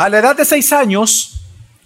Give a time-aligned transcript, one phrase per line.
[0.00, 1.42] A la edad de seis años,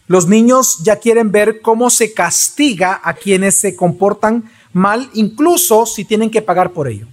[0.07, 6.05] los niños ya quieren ver cómo se castiga a quienes se comportan mal, incluso si
[6.05, 7.09] tienen que pagar por ello.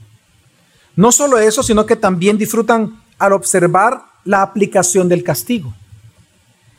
[0.95, 5.73] No solo eso, sino que también disfrutan al observar la aplicación del castigo.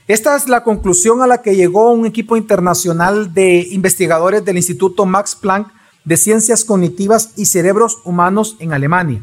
[0.06, 5.04] Esta es la conclusión a la que llegó un equipo internacional de investigadores del Instituto
[5.04, 5.66] Max Planck
[6.04, 9.20] de Ciencias Cognitivas y Cerebros Humanos en Alemania,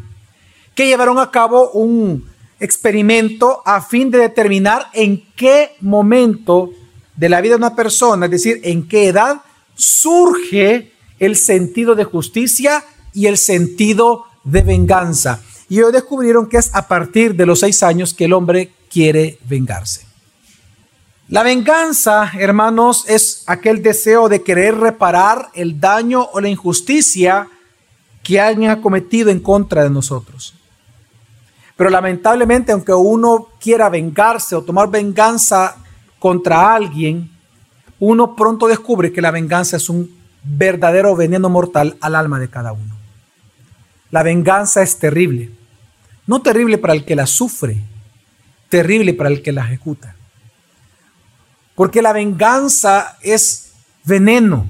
[0.76, 2.29] que llevaron a cabo un
[2.60, 6.72] experimento a fin de determinar en qué momento
[7.16, 9.42] de la vida de una persona, es decir, en qué edad
[9.76, 12.84] surge el sentido de justicia
[13.14, 15.42] y el sentido de venganza.
[15.68, 19.38] Y hoy descubrieron que es a partir de los seis años que el hombre quiere
[19.48, 20.06] vengarse.
[21.28, 27.48] La venganza, hermanos, es aquel deseo de querer reparar el daño o la injusticia
[28.24, 30.56] que alguien ha cometido en contra de nosotros.
[31.80, 35.78] Pero lamentablemente, aunque uno quiera vengarse o tomar venganza
[36.20, 37.32] contra alguien,
[38.00, 42.74] uno pronto descubre que la venganza es un verdadero veneno mortal al alma de cada
[42.74, 42.98] uno.
[44.12, 45.52] La venganza es terrible.
[46.28, 47.82] No terrible para el que la sufre,
[48.68, 50.18] terrible para el que la ejecuta.
[51.76, 53.72] Porque la venganza es
[54.04, 54.68] veneno,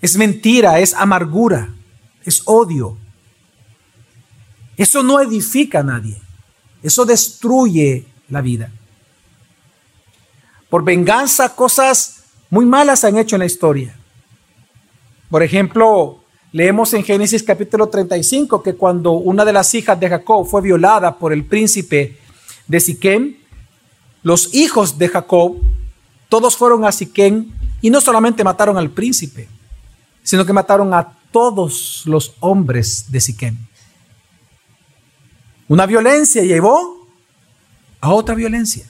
[0.00, 1.68] es mentira, es amargura,
[2.24, 2.98] es odio.
[4.76, 6.20] Eso no edifica a nadie,
[6.82, 8.70] eso destruye la vida.
[10.70, 13.94] Por venganza cosas muy malas han hecho en la historia.
[15.30, 16.20] Por ejemplo,
[16.52, 21.18] leemos en Génesis capítulo 35 que cuando una de las hijas de Jacob fue violada
[21.18, 22.18] por el príncipe
[22.66, 23.36] de Siquem,
[24.22, 25.56] los hijos de Jacob,
[26.28, 29.48] todos fueron a Siquén y no solamente mataron al príncipe,
[30.22, 33.58] sino que mataron a todos los hombres de Siquén.
[35.72, 37.08] Una violencia llevó
[38.02, 38.84] a otra violencia.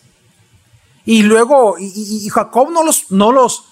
[1.05, 3.67] Y luego, y, Jacob no los, no los,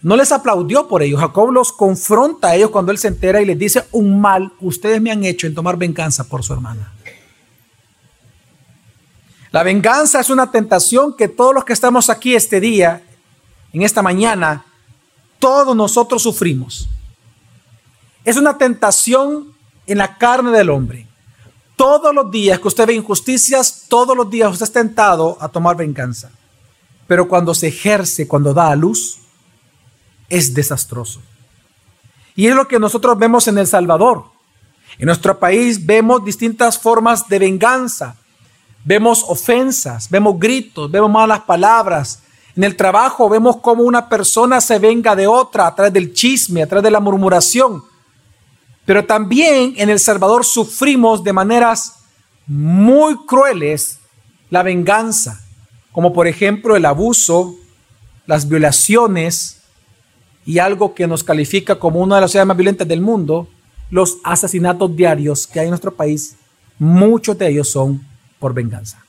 [0.00, 1.18] no les aplaudió por ello.
[1.18, 5.02] Jacob los confronta a ellos cuando él se entera y les dice un mal ustedes
[5.02, 6.94] me han hecho en tomar venganza por su hermana.
[9.50, 13.02] La venganza es una tentación que todos los que estamos aquí este día,
[13.74, 14.64] en esta mañana,
[15.38, 16.88] todos nosotros sufrimos.
[18.24, 19.52] Es una tentación
[19.86, 21.11] en la carne del hombre.
[21.82, 25.76] Todos los días que usted ve injusticias, todos los días usted está tentado a tomar
[25.76, 26.30] venganza.
[27.08, 29.18] Pero cuando se ejerce, cuando da a luz,
[30.28, 31.20] es desastroso.
[32.36, 34.26] Y es lo que nosotros vemos en El Salvador.
[34.96, 38.14] En nuestro país vemos distintas formas de venganza
[38.84, 42.22] Vemos ofensas, vemos gritos, vemos malas palabras.
[42.54, 46.62] En el trabajo vemos cómo una persona se venga de otra a través del chisme,
[46.62, 47.82] a través de la murmuración.
[48.84, 52.04] Pero también en El Salvador sufrimos de maneras
[52.46, 54.00] muy crueles
[54.50, 55.44] la venganza,
[55.92, 57.54] como por ejemplo el abuso,
[58.26, 59.62] las violaciones
[60.44, 63.48] y algo que nos califica como una de las ciudades más violentas del mundo,
[63.90, 66.36] los asesinatos diarios que hay en nuestro país.
[66.78, 68.04] Muchos de ellos son
[68.38, 69.02] por venganza.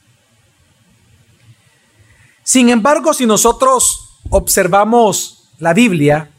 [2.44, 6.30] Sin embargo, si nosotros observamos la Biblia,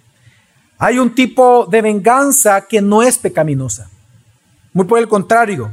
[0.84, 3.88] hay un tipo de venganza que no es pecaminosa.
[4.74, 5.72] Muy por el contrario,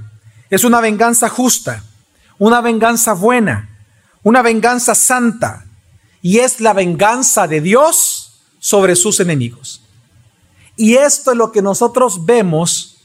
[0.50, 1.84] es una venganza justa,
[2.38, 3.78] una venganza buena,
[4.24, 5.66] una venganza santa,
[6.22, 9.84] y es la venganza de Dios sobre sus enemigos.
[10.78, 12.96] Y esto es lo que nosotros vemos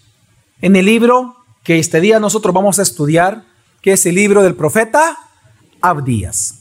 [0.61, 1.35] en el libro
[1.65, 3.43] que este día nosotros vamos a estudiar,
[3.83, 5.19] que es el libro del profeta
[5.81, 6.61] Abdías.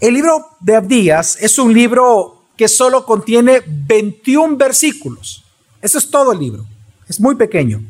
[0.00, 5.44] El libro de Abdías es un libro que solo contiene 21 versículos.
[5.80, 6.66] Eso es todo el libro.
[7.08, 7.80] Es muy pequeño.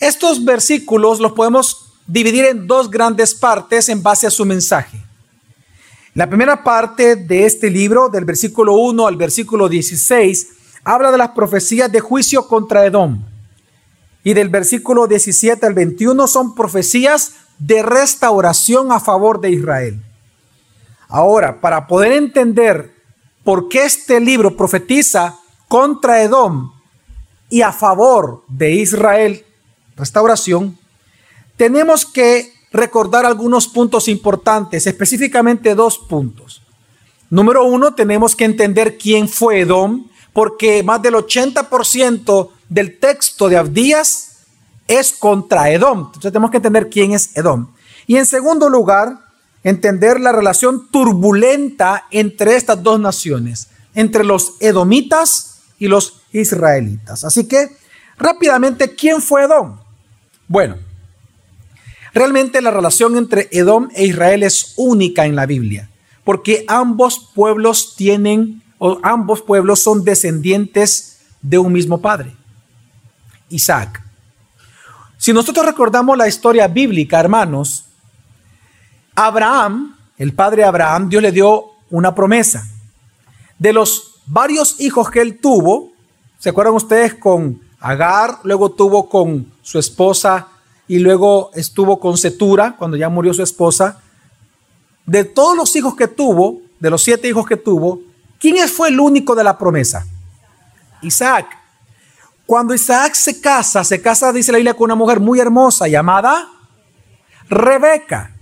[0.00, 4.98] Estos versículos los podemos dividir en dos grandes partes en base a su mensaje.
[6.14, 10.48] La primera parte de este libro, del versículo 1 al versículo 16,
[10.82, 13.24] habla de las profecías de juicio contra Edom
[14.24, 20.02] y del versículo 17 al 21 son profecías de restauración a favor de Israel.
[21.08, 22.95] Ahora, para poder entender
[23.46, 25.38] por qué este libro profetiza
[25.68, 26.72] contra Edom
[27.48, 29.46] y a favor de Israel,
[29.96, 30.76] restauración,
[31.56, 36.60] tenemos que recordar algunos puntos importantes, específicamente dos puntos.
[37.30, 43.58] Número uno, tenemos que entender quién fue Edom, porque más del 80% del texto de
[43.58, 44.38] Abdías
[44.88, 46.06] es contra Edom.
[46.06, 47.68] Entonces tenemos que entender quién es Edom.
[48.08, 49.25] Y en segundo lugar,
[49.62, 57.24] entender la relación turbulenta entre estas dos naciones, entre los edomitas y los israelitas.
[57.24, 57.70] Así que,
[58.16, 59.78] rápidamente, ¿quién fue Edom?
[60.48, 60.76] Bueno,
[62.16, 65.90] Realmente la relación entre Edom e Israel es única en la Biblia,
[66.24, 72.34] porque ambos pueblos tienen, o ambos pueblos son descendientes de un mismo padre,
[73.50, 74.02] Isaac.
[75.18, 77.84] Si nosotros recordamos la historia bíblica, hermanos,
[79.16, 82.68] Abraham, el padre Abraham, Dios le dio una promesa.
[83.58, 85.92] De los varios hijos que él tuvo,
[86.38, 88.38] ¿se acuerdan ustedes con Agar?
[88.42, 90.48] Luego tuvo con su esposa
[90.86, 94.00] y luego estuvo con Setura cuando ya murió su esposa.
[95.06, 98.00] De todos los hijos que tuvo, de los siete hijos que tuvo,
[98.38, 100.06] ¿quién fue el único de la promesa?
[101.00, 101.46] Isaac.
[102.44, 106.48] Cuando Isaac se casa, se casa, dice la Biblia, con una mujer muy hermosa llamada
[107.48, 108.35] Rebeca.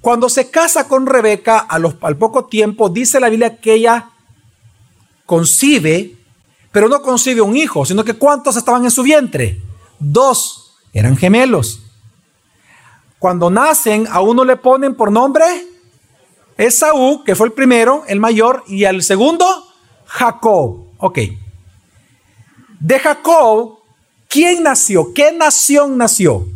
[0.00, 4.10] Cuando se casa con Rebeca, al poco tiempo, dice la Biblia que ella
[5.26, 6.16] concibe,
[6.72, 9.60] pero no concibe un hijo, sino que ¿cuántos estaban en su vientre?
[9.98, 11.82] Dos, eran gemelos.
[13.18, 15.44] Cuando nacen, a uno le ponen por nombre
[16.56, 19.46] Esaú, que fue el primero, el mayor, y al segundo,
[20.04, 20.86] Jacob.
[20.98, 21.18] Ok.
[22.78, 23.78] De Jacob,
[24.28, 25.14] ¿quién nació?
[25.14, 26.46] ¿Qué nación nació?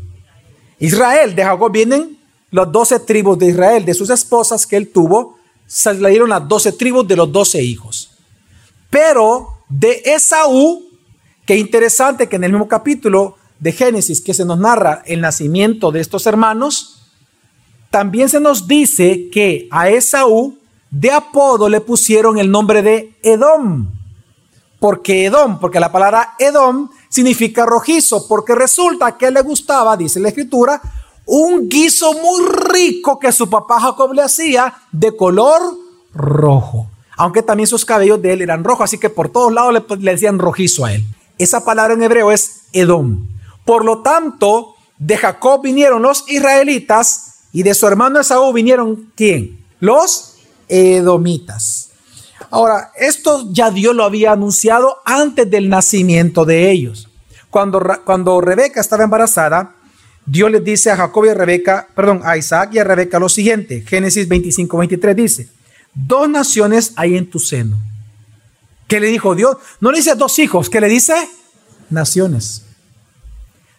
[0.78, 1.34] Israel.
[1.34, 2.18] De Jacob vienen
[2.54, 3.84] las doce tribus de Israel.
[3.84, 5.36] De sus esposas que él tuvo,
[5.66, 8.12] salieron las doce tribus de los doce hijos.
[8.90, 10.84] Pero de Esaú,
[11.44, 15.90] qué interesante que en el mismo capítulo de Génesis que se nos narra el nacimiento
[15.90, 17.02] de estos hermanos,
[17.90, 20.56] también se nos dice que a Esaú
[20.92, 23.90] de apodo le pusieron el nombre de Edom.
[24.78, 30.28] Porque Edom, porque la palabra Edom significa rojizo, porque resulta que le gustaba, dice la
[30.28, 30.80] escritura,
[31.26, 35.60] un guiso muy rico que su papá Jacob le hacía de color
[36.14, 36.86] rojo.
[37.16, 40.38] Aunque también sus cabellos de él eran rojos, así que por todos lados le, decían
[40.38, 41.04] rojizo a él.
[41.38, 43.26] Esa palabra en hebreo es Edom.
[43.64, 49.64] Por lo tanto, de Jacob vinieron los israelitas y de su hermano Esaú vinieron ¿quién?
[49.80, 50.36] Los
[50.68, 51.90] edomitas.
[52.50, 57.08] Ahora, esto ya Dios lo había anunciado antes del nacimiento de ellos.
[57.50, 59.74] Cuando, cuando Rebeca estaba embarazada,
[60.26, 63.28] Dios les dice a Jacob y a Rebeca, perdón, a Isaac y a Rebeca lo
[63.28, 63.82] siguiente.
[63.86, 65.48] Génesis 25, 23 dice,
[65.94, 67.78] dos naciones hay en tu seno.
[68.88, 69.56] ¿Qué le dijo Dios?
[69.80, 71.14] No le dice dos hijos, ¿qué le dice?
[71.90, 72.64] Naciones.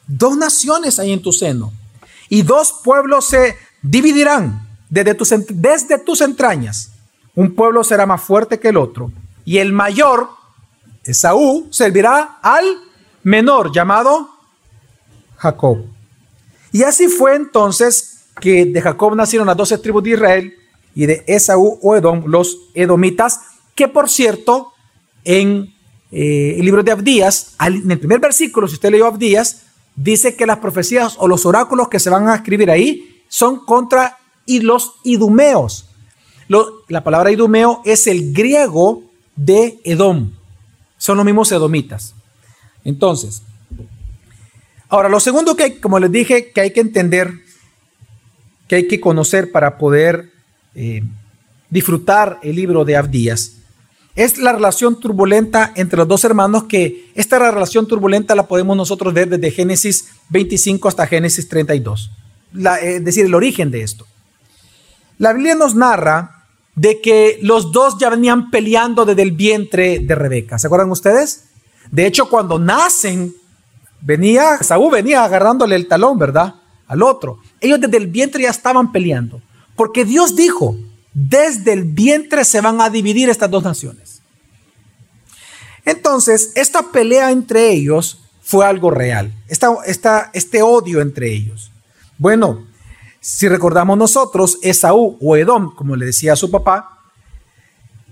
[0.07, 1.73] Dos naciones hay en tu seno
[2.29, 6.91] y dos pueblos se dividirán desde tus, desde tus entrañas
[7.35, 9.11] un pueblo será más fuerte que el otro,
[9.43, 10.29] y el mayor,
[11.03, 12.65] Esaú, servirá al
[13.23, 14.29] menor llamado
[15.35, 15.85] Jacob.
[16.75, 20.53] Y así fue entonces que de Jacob nacieron las doce tribus de Israel
[20.93, 23.39] y de Esaú o Edom, los edomitas,
[23.75, 24.73] que por cierto,
[25.23, 25.73] en
[26.11, 29.61] eh, el libro de Abdías, en el primer versículo, si usted leyó Abdías,
[29.95, 34.17] dice que las profecías o los oráculos que se van a escribir ahí son contra
[34.45, 35.85] los idumeos
[36.49, 39.03] la palabra idumeo es el griego
[39.37, 40.33] de Edom.
[40.97, 42.13] Son los mismos edomitas.
[42.83, 43.41] Entonces,
[44.89, 47.31] ahora lo segundo que, como les dije, que hay que entender,
[48.67, 50.31] que hay que conocer para poder
[50.73, 51.03] eh,
[51.69, 53.53] disfrutar el libro de Abdías,
[54.15, 59.13] es la relación turbulenta entre los dos hermanos, que esta relación turbulenta la podemos nosotros
[59.13, 62.11] ver desde Génesis 25 hasta Génesis 32.
[62.81, 64.07] es decir, el origen de esto.
[65.17, 66.45] La Biblia nos narra
[66.75, 70.57] de que los dos ya venían peleando desde el vientre de Rebeca.
[70.59, 71.45] ¿Se acuerdan ustedes?
[71.91, 73.33] De hecho, cuando nacen,
[74.05, 76.55] venía, Saúl venía agarrándole el talón, ¿verdad?
[76.87, 77.39] Al otro.
[77.59, 79.41] Ellos desde el vientre ya estaban peleando.
[79.75, 80.77] Porque Dios dijo,
[81.13, 84.21] desde el vientre se van a dividir estas dos naciones.
[85.83, 89.33] Entonces, esta pelea entre ellos fue algo real.
[89.47, 91.71] Esta, este odio entre ellos.
[92.17, 92.67] Bueno,
[93.19, 96.94] si recordamos nosotros, Esaú o Edom, como le decía a su papá,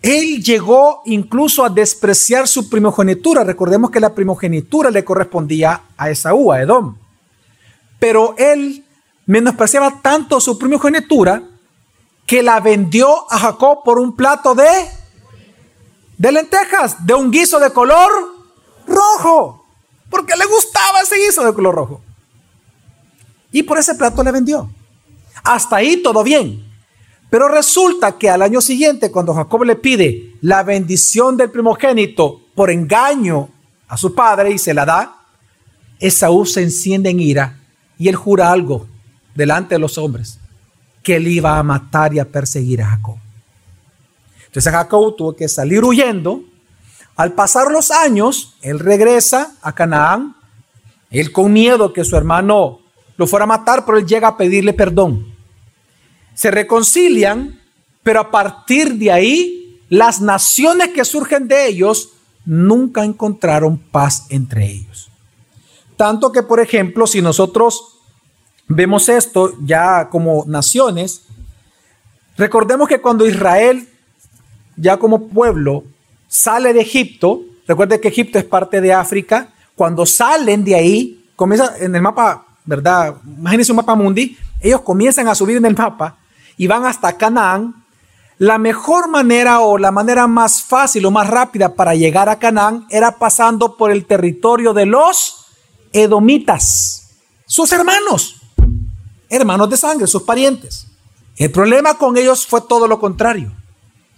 [0.04, 3.46] él llegó incluso a despreciar su primogenitura.
[3.46, 6.98] Recordemos que la primogenitura le correspondía a Esaú, a Edom.
[8.00, 8.84] Pero él
[9.26, 11.42] menospreciaba tanto su primogenitura
[12.26, 14.68] que la vendió a Jacob por un plato de,
[16.18, 18.12] de lentejas, de un guiso de color
[18.86, 19.66] rojo,
[20.10, 22.02] porque le gustaba ese guiso de color rojo.
[23.54, 24.70] Y por ese plato le vendió.
[25.46, 26.73] Hasta ahí todo bien.
[27.34, 32.70] Pero resulta que al año siguiente, cuando Jacob le pide la bendición del primogénito por
[32.70, 33.50] engaño
[33.88, 35.16] a su padre y se la da,
[36.00, 37.60] Esaú se enciende en ira
[37.98, 38.86] y él jura algo
[39.34, 40.38] delante de los hombres,
[41.02, 43.16] que él iba a matar y a perseguir a Jacob.
[44.46, 46.44] Entonces Jacob tuvo que salir huyendo.
[47.16, 50.36] Al pasar los años, él regresa a Canaán,
[51.10, 52.82] él con miedo que su hermano
[53.18, 55.33] lo fuera a matar, pero él llega a pedirle perdón.
[56.34, 57.60] Se reconcilian,
[58.02, 62.10] pero a partir de ahí, las naciones que surgen de ellos
[62.46, 65.10] nunca encontraron paz entre ellos.
[65.96, 68.00] Tanto que, por ejemplo, si nosotros
[68.68, 71.24] vemos esto ya como naciones,
[72.38, 73.88] recordemos que cuando Israel,
[74.76, 75.84] ya como pueblo,
[76.28, 81.78] sale de Egipto, recuerde que Egipto es parte de África, cuando salen de ahí, comienza
[81.80, 83.16] en el mapa, ¿verdad?
[83.26, 86.18] Imagínense un mapa mundi, ellos comienzan a subir en el mapa
[86.58, 87.86] y van hasta Canaán.
[88.38, 92.86] La mejor manera o la manera más fácil o más rápida para llegar a Canaán
[92.90, 95.46] era pasando por el territorio de los
[95.94, 97.12] edomitas,
[97.46, 98.42] sus hermanos,
[99.30, 100.88] hermanos de sangre, sus parientes.
[101.38, 103.52] El problema con ellos fue todo lo contrario,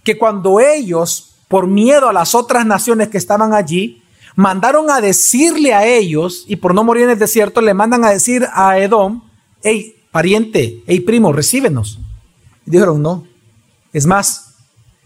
[0.04, 4.02] que cuando ellos, por miedo a las otras naciones que estaban allí,
[4.36, 8.10] mandaron a decirle a ellos, y por no morir en el desierto, le mandan a
[8.10, 9.24] decir a Edom,
[9.64, 12.00] hey, pariente, hey, primo, recíbenos.
[12.66, 13.26] Dijeron, no.
[13.94, 14.56] Es más,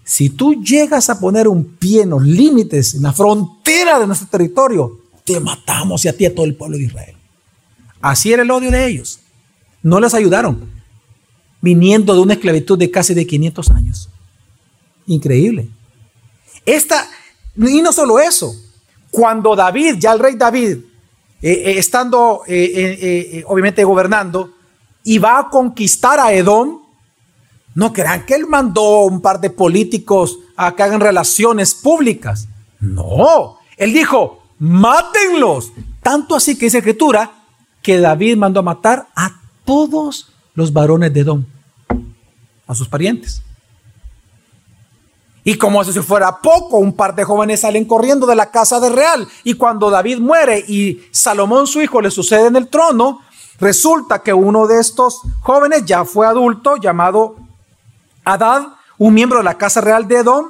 [0.03, 4.27] si tú llegas a poner un pie en los límites, en la frontera de nuestro
[4.27, 7.15] territorio, te matamos y a ti a todo el pueblo de Israel.
[8.01, 9.19] Así era el odio de ellos.
[9.83, 10.69] No les ayudaron,
[11.61, 14.09] viniendo de una esclavitud de casi de 500 años.
[15.05, 15.69] Increíble.
[16.65, 17.07] Esta,
[17.55, 18.55] y no solo eso,
[19.11, 20.77] cuando David, ya el rey David,
[21.41, 24.53] eh, eh, estando eh, obviamente gobernando,
[25.03, 26.81] y va a conquistar a Edom,
[27.75, 32.47] no crean que él mandó un par de políticos a que hagan relaciones públicas.
[32.79, 35.71] No, él dijo, mátenlos.
[36.01, 37.31] Tanto así que dice escritura
[37.81, 41.45] que David mandó a matar a todos los varones de Edom,
[42.67, 43.41] a sus parientes.
[45.43, 48.89] Y como si fuera poco, un par de jóvenes salen corriendo de la casa de
[48.89, 49.27] real.
[49.43, 53.21] Y cuando David muere y Salomón su hijo le sucede en el trono,
[53.59, 57.38] resulta que uno de estos jóvenes ya fue adulto, llamado
[58.33, 58.67] Adad,
[58.98, 60.48] un miembro de la casa real de Edom,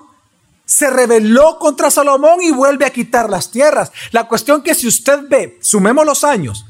[0.65, 3.91] se rebeló contra Salomón y vuelve a quitar las tierras.
[4.11, 6.65] La cuestión que si usted ve, sumemos los años,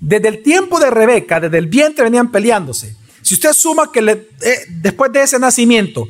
[0.00, 2.96] desde el tiempo de Rebeca, desde el vientre venían peleándose.
[3.22, 6.08] Si usted suma que eh, después de ese nacimiento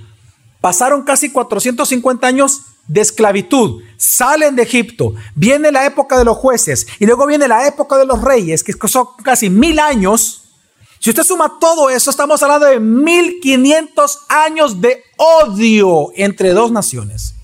[0.62, 6.86] pasaron casi 450 años de esclavitud, salen de Egipto, viene la época de los jueces
[6.98, 10.41] y luego viene la época de los reyes, que son casi mil años,
[11.02, 17.34] si usted suma todo eso, estamos hablando de 1500 años de odio entre dos naciones.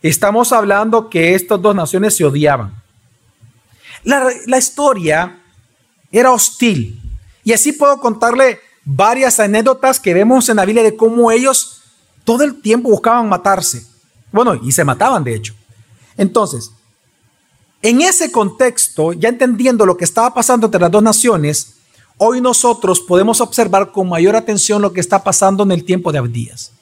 [0.00, 2.82] Estamos hablando que estas dos naciones se odiaban.
[4.02, 5.42] La, la historia
[6.10, 6.98] era hostil.
[7.44, 11.82] Y así puedo contarle varias anécdotas que vemos en la Biblia de cómo ellos
[12.24, 13.84] todo el tiempo buscaban matarse.
[14.32, 15.54] Bueno, y se mataban de hecho.
[16.16, 16.70] Entonces,
[17.82, 21.74] en ese contexto, ya entendiendo lo que estaba pasando entre las dos naciones,
[22.18, 26.18] hoy nosotros podemos observar con mayor atención lo que está pasando en el tiempo de
[26.18, 26.72] Abdías.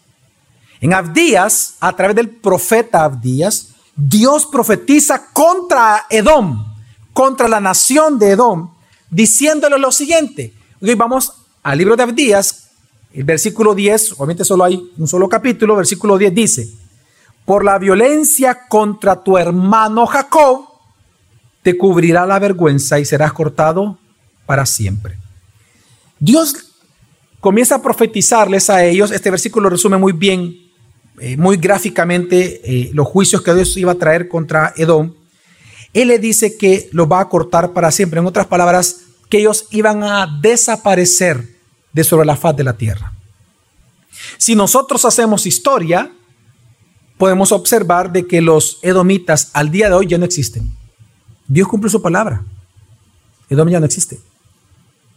[0.80, 6.66] En Abdías, a través del profeta Abdías, Dios profetiza contra Edom,
[7.12, 8.70] contra la nación de Edom,
[9.10, 10.52] diciéndole lo siguiente.
[10.80, 12.70] Hoy vamos al libro de Abdías,
[13.12, 16.68] el versículo 10, obviamente solo hay un solo capítulo, versículo 10 dice,
[17.46, 20.66] por la violencia contra tu hermano Jacob,
[21.62, 23.98] te cubrirá la vergüenza y serás cortado
[24.44, 25.16] para siempre.
[26.18, 26.54] Dios
[27.40, 30.56] comienza a profetizarles a ellos, este versículo resume muy bien,
[31.20, 35.14] eh, muy gráficamente eh, los juicios que Dios iba a traer contra Edom.
[35.92, 39.66] Él le dice que lo va a cortar para siempre, en otras palabras, que ellos
[39.70, 41.56] iban a desaparecer
[41.92, 43.12] de sobre la faz de la tierra.
[44.38, 46.12] Si nosotros hacemos historia,
[47.18, 50.70] podemos observar de que los edomitas al día de hoy ya no existen.
[51.46, 52.44] Dios cumple su palabra.
[53.48, 54.18] Edom ya no existe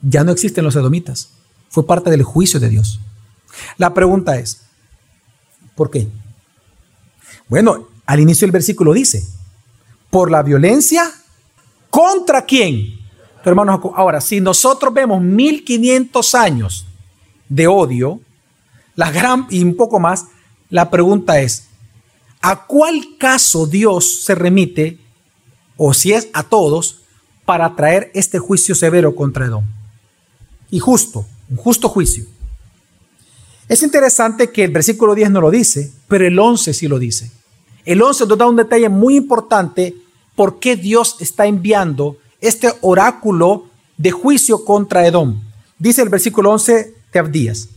[0.02, 1.32] ya no existen los edomitas.
[1.70, 3.00] Fue parte del juicio de Dios.
[3.78, 4.62] La pregunta es,
[5.76, 6.08] ¿por qué?
[7.48, 9.28] Bueno, al inicio del versículo dice,
[10.10, 11.12] por la violencia,
[11.90, 13.00] ¿contra quién?
[13.46, 16.86] hermanos, ahora, si nosotros vemos 1500 años
[17.48, 18.20] de odio,
[18.96, 20.26] la gran y un poco más,
[20.70, 21.70] la pregunta es,
[22.42, 25.00] ¿a cuál caso Dios se remite,
[25.78, 27.02] o si es a todos,
[27.46, 29.64] para traer este juicio severo contra Edom?
[30.72, 32.26] Y justo, un justo juicio.
[33.68, 37.32] Es interesante que el versículo 10 no lo dice, pero el 11 sí lo dice.
[37.86, 39.96] El 11 nos da un detalle muy importante
[40.36, 45.42] por qué Dios está enviando este oráculo de juicio contra Edom.
[45.78, 47.70] Dice el versículo 11 de Abdías,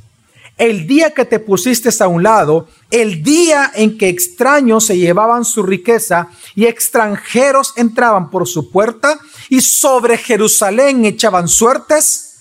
[0.58, 5.44] el día que te pusiste a un lado, el día en que extraños se llevaban
[5.44, 9.18] su riqueza y extranjeros entraban por su puerta
[9.48, 12.31] y sobre Jerusalén echaban suertes,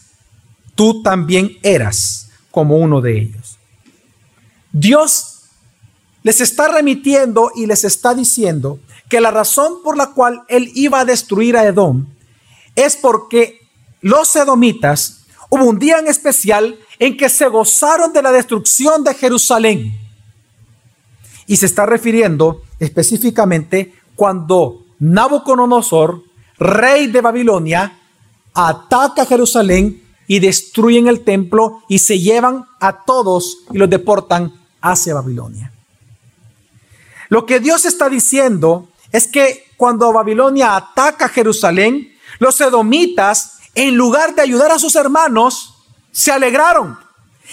[0.81, 3.59] tú también eras como uno de ellos.
[4.71, 5.41] Dios
[6.23, 11.01] les está remitiendo y les está diciendo que la razón por la cual él iba
[11.01, 12.07] a destruir a Edom
[12.75, 13.59] es porque
[14.01, 19.13] los edomitas hubo un día en especial en que se gozaron de la destrucción de
[19.13, 19.95] Jerusalén.
[21.45, 26.23] Y se está refiriendo específicamente cuando Nabucodonosor,
[26.57, 27.99] rey de Babilonia,
[28.55, 35.13] ataca Jerusalén y destruyen el templo y se llevan a todos y los deportan hacia
[35.13, 35.73] Babilonia.
[37.27, 44.33] Lo que Dios está diciendo es que cuando Babilonia ataca Jerusalén, los edomitas, en lugar
[44.33, 45.75] de ayudar a sus hermanos,
[46.13, 46.97] se alegraron.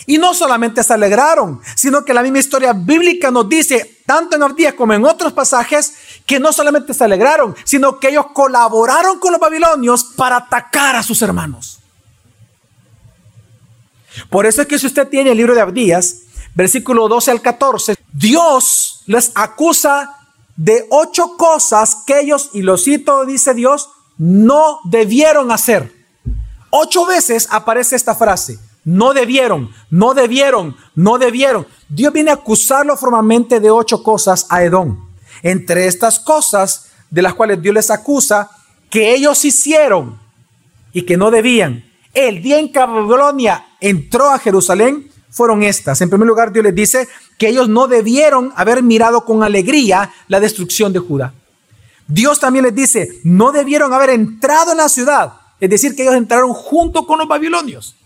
[0.07, 4.45] Y no solamente se alegraron, sino que la misma historia bíblica nos dice, tanto en
[4.45, 5.95] Abdías como en otros pasajes,
[6.25, 11.03] que no solamente se alegraron, sino que ellos colaboraron con los babilonios para atacar a
[11.03, 11.78] sus hermanos.
[14.31, 16.23] Por eso es que si usted tiene el libro de Abdías,
[16.55, 20.17] versículo 12 al 14, Dios les acusa
[20.57, 25.93] de ocho cosas que ellos, y lo cito, dice Dios, no debieron hacer.
[26.71, 28.59] Ocho veces aparece esta frase.
[28.85, 31.67] No debieron, no debieron, no debieron.
[31.89, 35.09] Dios viene a acusarlo formalmente de ocho cosas a Edom.
[35.43, 38.51] Entre estas cosas de las cuales Dios les acusa
[38.91, 40.19] que ellos hicieron
[40.93, 41.85] y que no debían.
[42.15, 42.81] El día en que
[43.81, 46.01] entró a Jerusalén fueron estas.
[46.01, 50.41] En primer lugar, Dios les dice que ellos no debieron haber mirado con alegría la
[50.41, 51.35] destrucción de Judá.
[52.07, 56.15] Dios también les dice, no debieron haber entrado en la ciudad es decir, que ellos
[56.15, 57.97] entraron junto con los babilonios.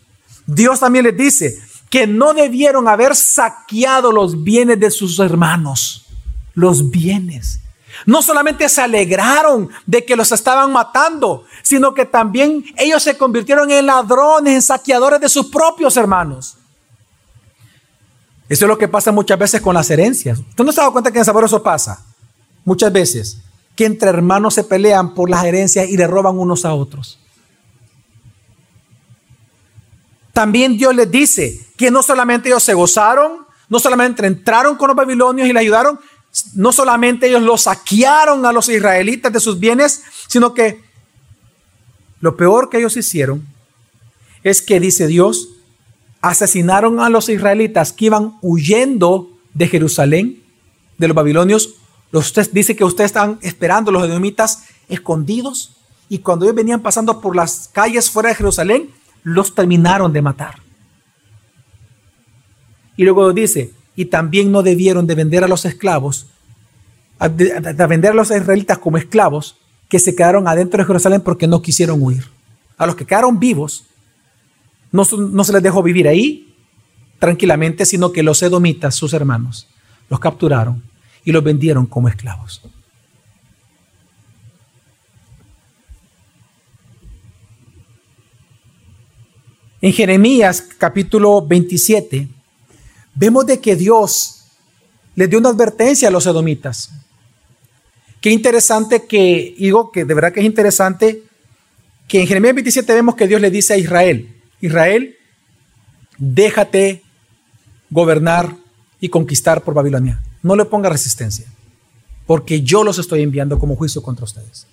[0.47, 1.59] Dios también les dice
[1.91, 6.07] que no debieron haber saqueado los bienes de sus hermanos,
[6.55, 7.61] los bienes.
[8.06, 13.71] No solamente se alegraron de que los estaban matando, sino que también ellos se convirtieron
[13.71, 16.56] en ladrones, en saqueadores de sus propios hermanos.
[18.49, 20.38] Eso es lo que pasa muchas veces con las herencias.
[20.38, 22.04] ¿Usted no se ha dado cuenta que en Sabor eso pasa?
[22.65, 23.38] Muchas veces.
[23.75, 27.19] Que entre hermanos se pelean por las herencias y le roban unos a otros.
[30.32, 34.97] También Dios les dice que no solamente ellos se gozaron, no solamente entraron con los
[34.97, 35.99] babilonios y le ayudaron,
[36.54, 40.82] no solamente ellos los saquearon a los israelitas de sus bienes, sino que
[42.21, 43.47] lo peor que ellos hicieron
[44.42, 45.49] es que, dice Dios,
[46.21, 50.42] asesinaron a los israelitas que iban huyendo de Jerusalén,
[50.99, 51.75] de los babilonios.
[52.12, 55.76] Usted dice que ustedes estaban esperando los edomitas escondidos
[56.08, 58.90] y cuando ellos venían pasando por las calles fuera de Jerusalén,
[59.23, 60.60] los terminaron de matar.
[62.97, 66.26] Y luego dice, y también no debieron de vender a los esclavos,
[67.21, 69.57] de, vender a los israelitas como esclavos
[69.89, 72.25] que se quedaron adentro de Jerusalén porque no quisieron huir.
[72.78, 73.85] A los que quedaron vivos,
[74.91, 76.55] no, se les dejó vivir ahí
[77.19, 79.69] tranquilamente, sino que los edomitas, sus hermanos,
[80.09, 80.83] los capturaron
[81.25, 82.63] y los vendieron como esclavos.
[89.81, 92.28] En Jeremías capítulo 27
[93.14, 94.44] vemos de que Dios
[95.14, 96.90] les dio una advertencia a los edomitas.
[98.20, 101.22] Qué interesante que, digo que de verdad que es interesante
[102.08, 105.16] que en Jeremías 27 vemos que Dios le dice a Israel, Israel,
[106.18, 107.02] déjate
[107.90, 108.56] gobernar
[109.00, 110.22] y conquistar por Babilonia.
[110.42, 111.46] No le ponga resistencia,
[112.26, 114.66] porque yo los estoy enviando como juicio contra ustedes.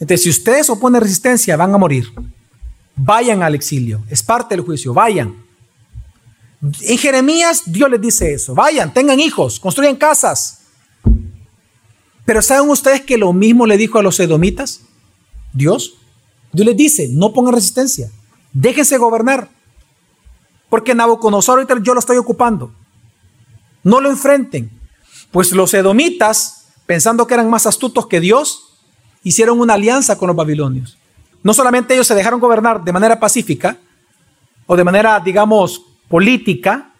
[0.00, 2.08] Entonces, si ustedes oponen resistencia, van a morir.
[2.96, 5.41] Vayan al exilio, es parte del juicio, vayan.
[6.62, 10.60] En Jeremías Dios les dice eso, vayan, tengan hijos, construyan casas.
[12.24, 14.82] Pero ¿saben ustedes que lo mismo le dijo a los edomitas?
[15.52, 15.94] Dios.
[16.52, 18.10] Dios les dice, no pongan resistencia,
[18.52, 19.48] déjense gobernar.
[20.68, 22.72] Porque Nabucodonosor ahorita yo lo estoy ocupando.
[23.82, 24.70] No lo enfrenten.
[25.30, 28.78] Pues los edomitas, pensando que eran más astutos que Dios,
[29.24, 30.98] hicieron una alianza con los babilonios.
[31.42, 33.78] No solamente ellos se dejaron gobernar de manera pacífica
[34.66, 36.92] o de manera, digamos, política,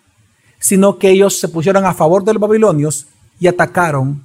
[0.59, 3.07] sino que ellos se pusieron a favor de los babilonios
[3.39, 4.25] y atacaron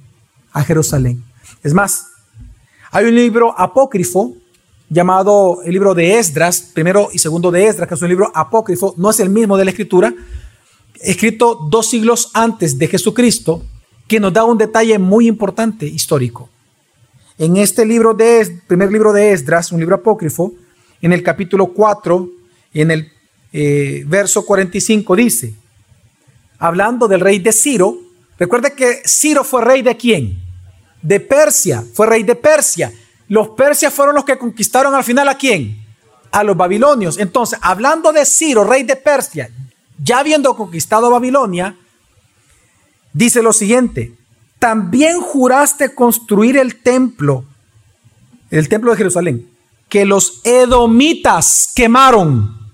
[0.50, 1.22] a Jerusalén.
[1.62, 2.06] Es más,
[2.90, 4.32] hay un libro apócrifo
[4.88, 8.94] llamado el libro de Esdras, primero y segundo de Esdras, que es un libro apócrifo,
[8.96, 10.14] no es el mismo de la escritura,
[11.02, 13.62] escrito dos siglos antes de Jesucristo,
[14.06, 16.48] que nos da un detalle muy importante histórico.
[17.36, 20.54] En este libro de primer libro de Esdras, un libro apócrifo,
[21.02, 22.26] en el capítulo 4,
[22.72, 23.17] en el
[23.52, 25.54] eh, verso 45 dice,
[26.58, 27.96] hablando del rey de Ciro,
[28.38, 30.42] recuerde que Ciro fue rey de quién?
[31.02, 32.92] De Persia, fue rey de Persia.
[33.28, 35.84] Los persias fueron los que conquistaron al final a quién?
[36.30, 37.18] A los babilonios.
[37.18, 39.50] Entonces, hablando de Ciro, rey de Persia,
[40.02, 41.76] ya habiendo conquistado Babilonia,
[43.12, 44.14] dice lo siguiente,
[44.58, 47.44] también juraste construir el templo,
[48.50, 49.50] el templo de Jerusalén,
[49.88, 52.67] que los edomitas quemaron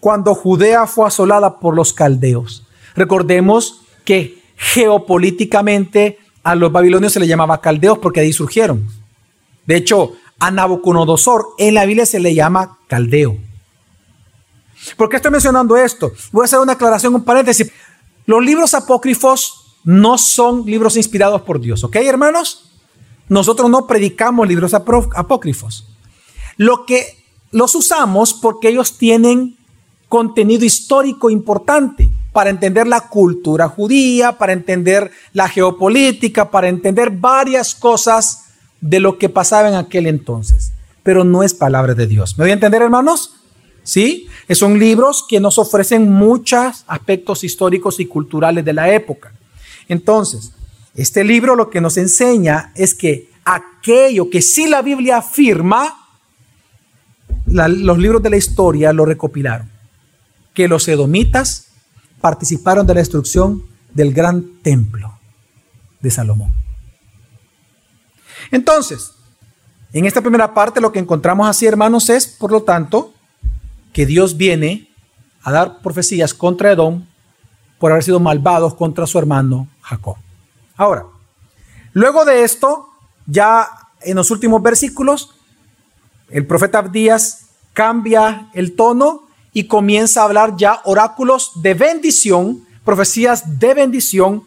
[0.00, 2.66] cuando Judea fue asolada por los caldeos.
[2.94, 8.88] Recordemos que geopolíticamente a los babilonios se les llamaba caldeos porque ahí surgieron.
[9.66, 13.36] De hecho, a Nabucodonosor en la Biblia se le llama caldeo.
[14.96, 16.12] ¿Por qué estoy mencionando esto?
[16.32, 17.70] Voy a hacer una aclaración, un paréntesis.
[18.24, 22.72] Los libros apócrifos no son libros inspirados por Dios, ¿ok, hermanos?
[23.28, 25.86] Nosotros no predicamos libros apócrifos.
[26.56, 29.57] Lo que los usamos porque ellos tienen
[30.08, 37.74] contenido histórico importante para entender la cultura judía, para entender la geopolítica, para entender varias
[37.74, 38.44] cosas
[38.80, 42.38] de lo que pasaba en aquel entonces, pero no es palabra de Dios.
[42.38, 43.34] ¿Me voy a entender, hermanos?
[43.82, 44.28] ¿Sí?
[44.50, 49.32] Son libros que nos ofrecen muchos aspectos históricos y culturales de la época.
[49.88, 50.52] Entonces,
[50.94, 55.94] este libro lo que nos enseña es que aquello que sí la Biblia afirma,
[57.46, 59.77] los libros de la historia lo recopilaron.
[60.58, 61.68] Que los edomitas
[62.20, 63.62] participaron de la destrucción
[63.94, 65.16] del gran templo
[66.00, 66.52] de Salomón.
[68.50, 69.12] Entonces,
[69.92, 73.14] en esta primera parte lo que encontramos así, hermanos, es, por lo tanto,
[73.92, 74.90] que Dios viene
[75.44, 77.06] a dar profecías contra Edom
[77.78, 80.16] por haber sido malvados contra su hermano Jacob.
[80.74, 81.04] Ahora,
[81.92, 82.88] luego de esto,
[83.26, 83.68] ya
[84.00, 85.36] en los últimos versículos,
[86.30, 89.27] el profeta Abdías cambia el tono
[89.58, 94.44] y comienza a hablar ya oráculos de bendición, profecías de bendición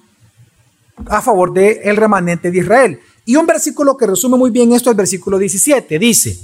[1.07, 2.99] a favor del el remanente de Israel.
[3.25, 5.99] Y un versículo que resume muy bien esto es el versículo 17.
[5.99, 6.39] Dice,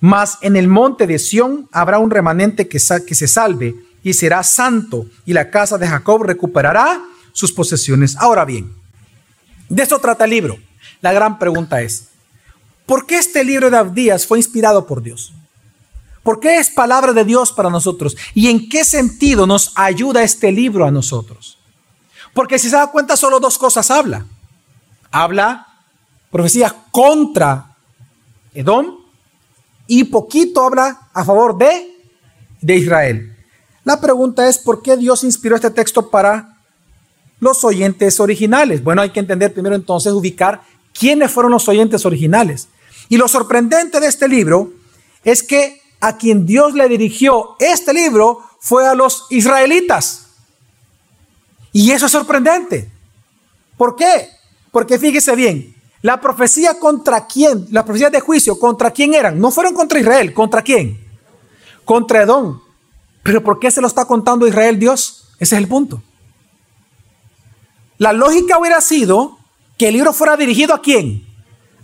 [0.00, 4.42] mas en el monte de Sión habrá un remanente que, que se salve y será
[4.42, 8.16] santo, y la casa de Jacob recuperará sus posesiones.
[8.16, 8.72] Ahora bien,
[9.68, 10.58] de esto trata el libro.
[11.00, 12.08] La gran pregunta es,
[12.86, 15.32] ¿por qué este libro de Abdías fue inspirado por Dios?
[16.22, 18.16] ¿Por qué es palabra de Dios para nosotros?
[18.34, 21.58] ¿Y en qué sentido nos ayuda este libro a nosotros?
[22.34, 24.26] Porque si se da cuenta, solo dos cosas habla.
[25.10, 25.66] Habla
[26.30, 27.76] profecía contra
[28.54, 28.98] Edom
[29.86, 31.92] y poquito habla a favor de,
[32.60, 33.36] de Israel.
[33.84, 36.58] La pregunta es, ¿por qué Dios inspiró este texto para
[37.40, 38.84] los oyentes originales?
[38.84, 40.60] Bueno, hay que entender primero entonces, ubicar
[40.96, 42.68] quiénes fueron los oyentes originales.
[43.08, 44.72] Y lo sorprendente de este libro
[45.24, 50.26] es que a quien Dios le dirigió este libro fue a los israelitas.
[51.72, 52.90] Y eso es sorprendente.
[53.76, 54.28] ¿Por qué?
[54.70, 59.38] Porque fíjese bien, la profecía contra quién, las profecías de juicio, ¿contra quién eran?
[59.38, 60.98] No fueron contra Israel, ¿contra quién?
[61.84, 62.60] Contra Edom.
[63.22, 65.28] Pero ¿por qué se lo está contando Israel Dios?
[65.38, 66.02] Ese es el punto.
[67.98, 69.38] La lógica hubiera sido
[69.76, 71.26] que el libro fuera dirigido a quién?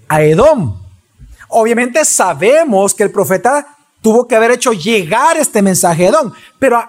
[0.09, 0.81] A Edom.
[1.48, 3.75] Obviamente sabemos que el profeta
[4.07, 6.81] tuvo que haber hecho llegar este mensaje a Edom, pero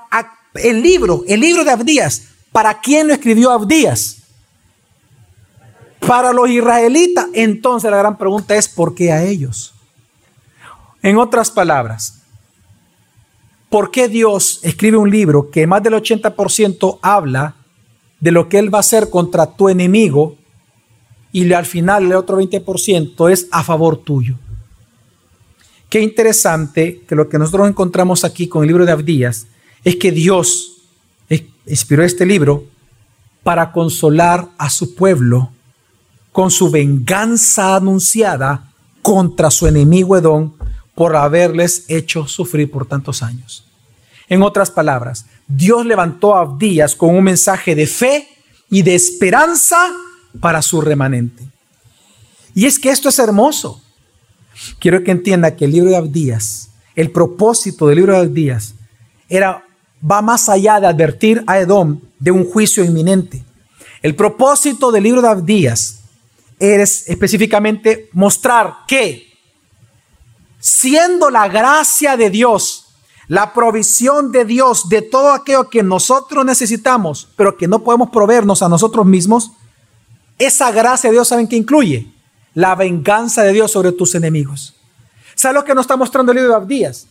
[0.54, 4.18] el libro, el libro de Abdías, ¿para quién lo escribió Abdías?
[6.06, 7.26] para los israelitas.
[7.34, 9.74] Entonces la gran pregunta es, ¿por qué a ellos?
[11.02, 12.22] En otras palabras,
[13.68, 17.56] ¿por qué Dios escribe un libro que más del 80% habla
[18.20, 20.38] de lo que Él va a hacer contra tu enemigo
[21.32, 24.36] y al final el otro 20% es a favor tuyo?
[25.89, 29.47] Qué interesante que lo que nosotros encontramos aquí con el libro de Abdías
[29.84, 30.73] es que Dios
[31.65, 32.65] inspiró este libro
[33.43, 35.52] para consolar a su pueblo
[36.32, 38.71] con su venganza anunciada
[39.02, 40.54] contra su enemigo Edom
[40.93, 43.65] por haberles hecho sufrir por tantos años.
[44.30, 48.28] En otras palabras, Dios levantó a Abdías con un mensaje de fe
[48.69, 49.78] y de esperanza
[50.39, 51.47] para su remanente.
[52.54, 53.82] Y es que esto es hermoso.
[54.80, 58.76] Quiero que entienda que el libro de Abdías, el propósito del libro de Abdías,
[59.30, 59.65] era,
[60.00, 63.43] va más allá de advertir a Edom de un juicio inminente.
[64.02, 66.00] El propósito del libro de Abdías
[66.60, 69.28] es específicamente mostrar que
[70.60, 72.86] siendo la gracia de Dios,
[73.28, 78.62] la provisión de Dios de todo aquello que nosotros necesitamos, pero que no podemos proveernos
[78.63, 79.52] a nosotros mismos,
[80.39, 82.12] esa gracia de Dios, ¿saben qué incluye?
[82.58, 84.74] La venganza de Dios sobre tus enemigos.
[85.36, 87.06] ¿Saben lo que nos está mostrando el libro de Abdías?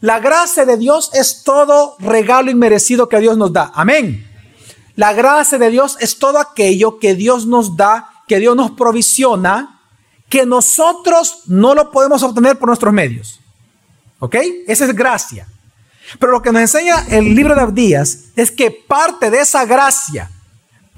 [0.00, 3.72] La gracia de Dios es todo regalo inmerecido que Dios nos da.
[3.74, 4.24] Amén.
[4.94, 9.80] La gracia de Dios es todo aquello que Dios nos da, que Dios nos provisiona,
[10.28, 13.40] que nosotros no lo podemos obtener por nuestros medios.
[14.20, 14.36] ¿Ok?
[14.68, 15.48] Esa es gracia.
[16.20, 20.30] Pero lo que nos enseña el libro de Abdías es que parte de esa gracia,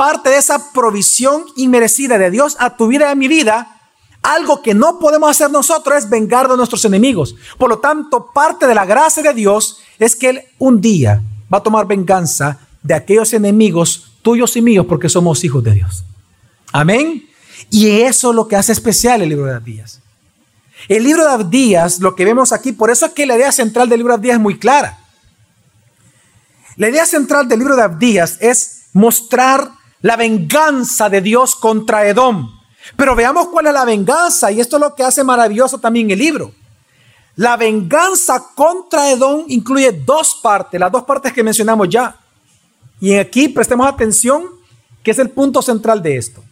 [0.00, 3.82] parte de esa provisión inmerecida de Dios a tu vida y a mi vida,
[4.22, 7.36] algo que no podemos hacer nosotros es vengar de nuestros enemigos.
[7.58, 11.20] Por lo tanto, parte de la gracia de Dios es que Él un día
[11.52, 16.02] va a tomar venganza de aquellos enemigos tuyos y míos porque somos hijos de Dios.
[16.72, 17.28] Amén.
[17.68, 20.00] Y eso es lo que hace especial el libro de Abdías.
[20.88, 23.86] El libro de Abdías, lo que vemos aquí, por eso es que la idea central
[23.90, 24.98] del libro de Abdías es muy clara.
[26.76, 32.58] La idea central del libro de Abdías es mostrar la venganza de Dios contra Edom.
[32.96, 36.18] Pero veamos cuál es la venganza, y esto es lo que hace maravilloso también el
[36.18, 36.52] libro.
[37.36, 42.16] La venganza contra Edom incluye dos partes, las dos partes que mencionamos ya.
[43.00, 44.44] Y aquí prestemos atención,
[45.02, 46.42] que es el punto central de esto.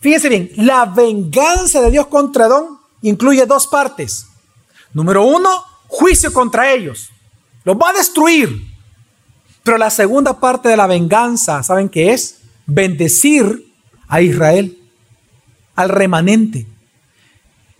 [0.00, 4.26] Fíjense bien, la venganza de Dios contra Edom incluye dos partes.
[4.92, 5.50] Número uno,
[5.88, 7.10] juicio contra ellos.
[7.64, 8.75] Los va a destruir.
[9.66, 12.36] Pero la segunda parte de la venganza, ¿saben qué es?
[12.66, 13.66] Bendecir
[14.06, 14.78] a Israel,
[15.74, 16.68] al remanente.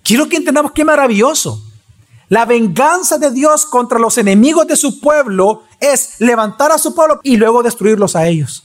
[0.02, 1.62] Quiero que entendamos qué maravilloso.
[2.28, 7.20] La venganza de Dios contra los enemigos de su pueblo es levantar a su pueblo
[7.22, 8.64] y luego destruirlos a ellos.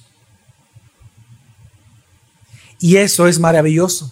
[2.79, 4.11] Y eso es maravilloso,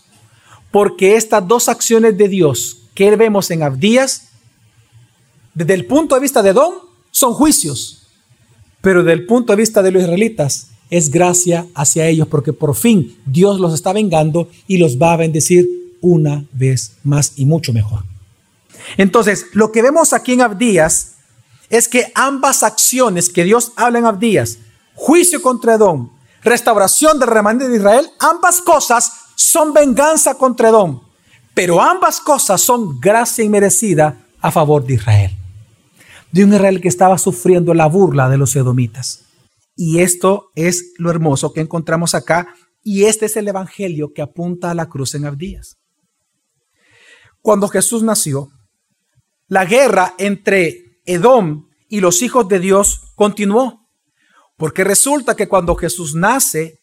[0.70, 4.28] porque estas dos acciones de Dios que vemos en Abdías,
[5.56, 6.76] desde el punto de vista de Don,
[7.10, 8.00] son juicios,
[8.82, 12.76] pero desde el punto de vista de los israelitas, es gracia hacia ellos, porque por
[12.76, 15.68] fin Dios los está vengando y los va a bendecir
[16.02, 18.04] una vez más y mucho mejor.
[18.98, 21.16] Entonces, lo que vemos aquí en Abdías
[21.70, 24.58] es que ambas acciones que Dios habla en Abdías,
[24.96, 26.10] juicio contra Edom,
[26.44, 31.02] restauración del remanente de Israel, ambas cosas son venganza contra Edom,
[31.54, 35.39] pero ambas cosas son gracia inmerecida a favor de Israel.
[36.32, 39.26] De un Israel que estaba sufriendo la burla de los edomitas.
[39.76, 44.72] Y esto es lo hermoso que encontramos acá, y este es el evangelio que apunta
[44.72, 45.78] a la cruz en Abdías.
[47.42, 48.50] Cuando Jesús nació,
[49.48, 53.88] la guerra entre Edom y los hijos de Dios continuó.
[54.58, 56.80] Porque resulta que cuando Jesús nace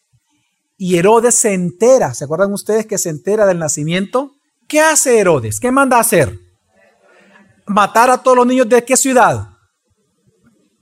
[0.77, 4.33] y Herodes se entera, ¿se acuerdan ustedes que se entera del nacimiento?
[4.67, 5.59] ¿Qué hace Herodes?
[5.59, 6.37] ¿Qué manda hacer?
[7.67, 9.49] Matar a todos los niños de qué ciudad?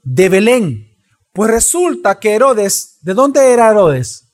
[0.04, 0.96] De Belén.
[1.34, 4.34] Pues resulta que Herodes, ¿de dónde era Herodes?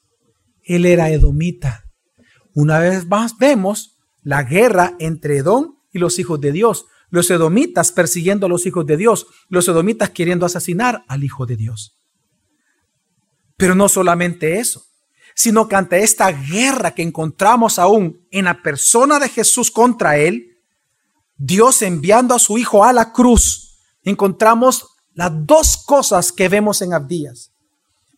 [0.64, 1.86] Él era edomita.
[2.54, 7.92] Una vez más vemos la guerra entre Edom y los hijos de Dios los edomitas
[7.92, 11.96] persiguiendo a los hijos de Dios, los edomitas queriendo asesinar al Hijo de Dios.
[13.58, 14.86] Pero no solamente eso,
[15.36, 20.51] sino que ante esta guerra que encontramos aún en la persona de Jesús contra él,
[21.44, 26.94] Dios enviando a su Hijo a la cruz, encontramos las dos cosas que vemos en
[26.94, 27.52] Abdías.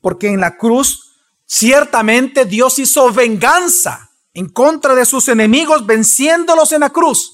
[0.01, 1.13] Porque en la cruz,
[1.45, 7.31] ciertamente Dios hizo venganza en contra de sus enemigos, venciéndolos en la cruz.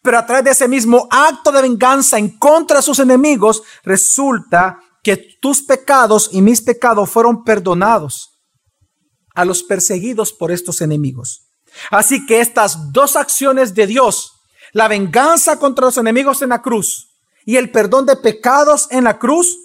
[0.00, 4.80] Pero a través de ese mismo acto de venganza en contra de sus enemigos, resulta
[5.02, 8.30] que tus pecados y mis pecados fueron perdonados
[9.34, 11.52] a los perseguidos por estos enemigos.
[11.90, 14.31] Así que estas dos acciones de Dios,
[14.72, 17.08] la venganza contra los enemigos en la cruz
[17.44, 19.58] y el perdón de pecados en la cruz,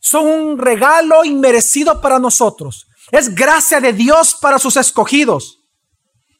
[0.00, 2.86] son un regalo inmerecido para nosotros.
[3.10, 5.60] Es gracia de Dios para sus escogidos,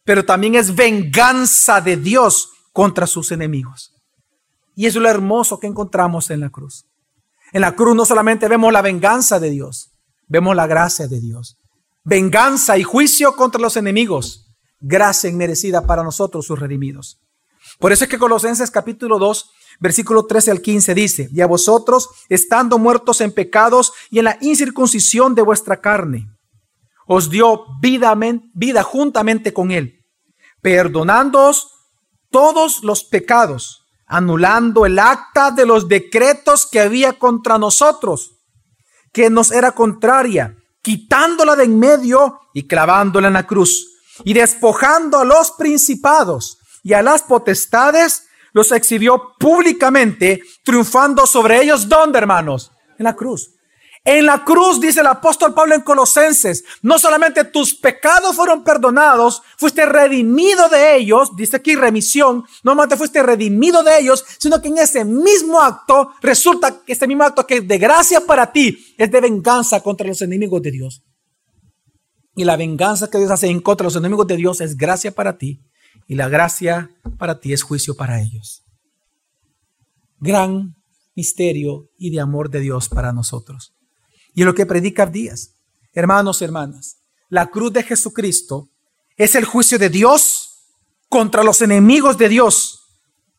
[0.05, 3.95] pero también es venganza de Dios contra sus enemigos.
[4.77, 6.87] Y eso es lo hermoso que encontramos en la cruz.
[7.53, 9.91] En la cruz no solamente vemos la venganza de Dios,
[10.29, 11.57] vemos la gracia de Dios.
[12.05, 14.47] Venganza y juicio contra los enemigos,
[14.79, 17.19] gracia inmerecida para nosotros, sus redimidos.
[17.79, 22.11] Por eso es que Colosenses capítulo 2, versículo 13 al 15 dice, y a vosotros,
[22.29, 26.29] estando muertos en pecados y en la incircuncisión de vuestra carne,
[27.07, 28.17] os dio vida,
[28.53, 30.05] vida juntamente con él,
[30.61, 31.71] perdonándoos
[32.31, 38.33] todos los pecados, anulando el acta de los decretos que había contra nosotros,
[39.13, 43.87] que nos era contraria, quitándola de en medio y clavándola en la cruz,
[44.25, 51.89] y despojando a los principados y a las potestades, los exhibió públicamente, triunfando sobre ellos.
[51.89, 52.73] ¿Dónde, hermanos?
[52.99, 53.55] En la cruz.
[54.05, 59.43] En la cruz, dice el apóstol Pablo en Colosenses, no solamente tus pecados fueron perdonados,
[59.59, 64.69] fuiste redimido de ellos, dice aquí remisión, no solamente fuiste redimido de ellos, sino que
[64.69, 68.95] en ese mismo acto resulta que este mismo acto que es de gracia para ti
[68.97, 71.03] es de venganza contra los enemigos de Dios.
[72.35, 75.11] Y la venganza que Dios hace en contra de los enemigos de Dios es gracia
[75.11, 75.61] para ti,
[76.09, 78.65] y la gracia para ti es juicio para ellos.
[80.19, 80.75] Gran
[81.15, 83.77] misterio y de amor de Dios para nosotros.
[84.35, 85.55] Y lo que predica Díaz.
[85.93, 88.71] Hermanos hermanas, la cruz de Jesucristo
[89.17, 90.49] es el juicio de Dios
[91.09, 92.81] contra los enemigos de Dios,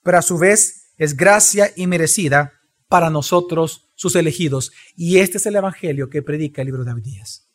[0.03, 2.53] pero a su vez es gracia y merecida
[2.87, 4.71] para nosotros, sus elegidos.
[4.95, 7.48] Y este es el evangelio que predica el libro de Abdías.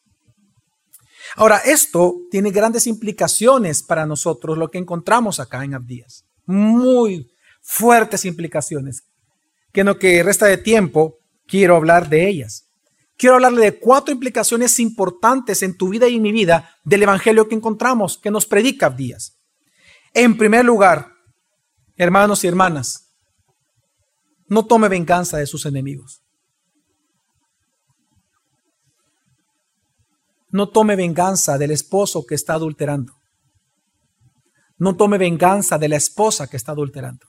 [1.36, 6.24] Ahora, esto tiene grandes implicaciones para nosotros, lo que encontramos acá en Abdías.
[6.46, 7.30] Muy
[7.62, 9.04] fuertes implicaciones,
[9.72, 12.64] que en lo que resta de tiempo quiero hablar de ellas
[13.16, 17.48] quiero hablarle de cuatro implicaciones importantes en tu vida y en mi vida del Evangelio
[17.48, 19.38] que encontramos, que nos predica Díaz.
[20.12, 21.12] En primer lugar,
[21.96, 23.14] hermanos y hermanas,
[24.46, 26.23] no tome venganza de sus enemigos.
[30.54, 33.12] No tome venganza del esposo que está adulterando.
[34.78, 37.26] No tome venganza de la esposa que está adulterando.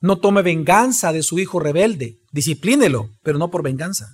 [0.00, 2.22] No tome venganza de su hijo rebelde.
[2.32, 4.08] Disciplínelo, pero no por venganza,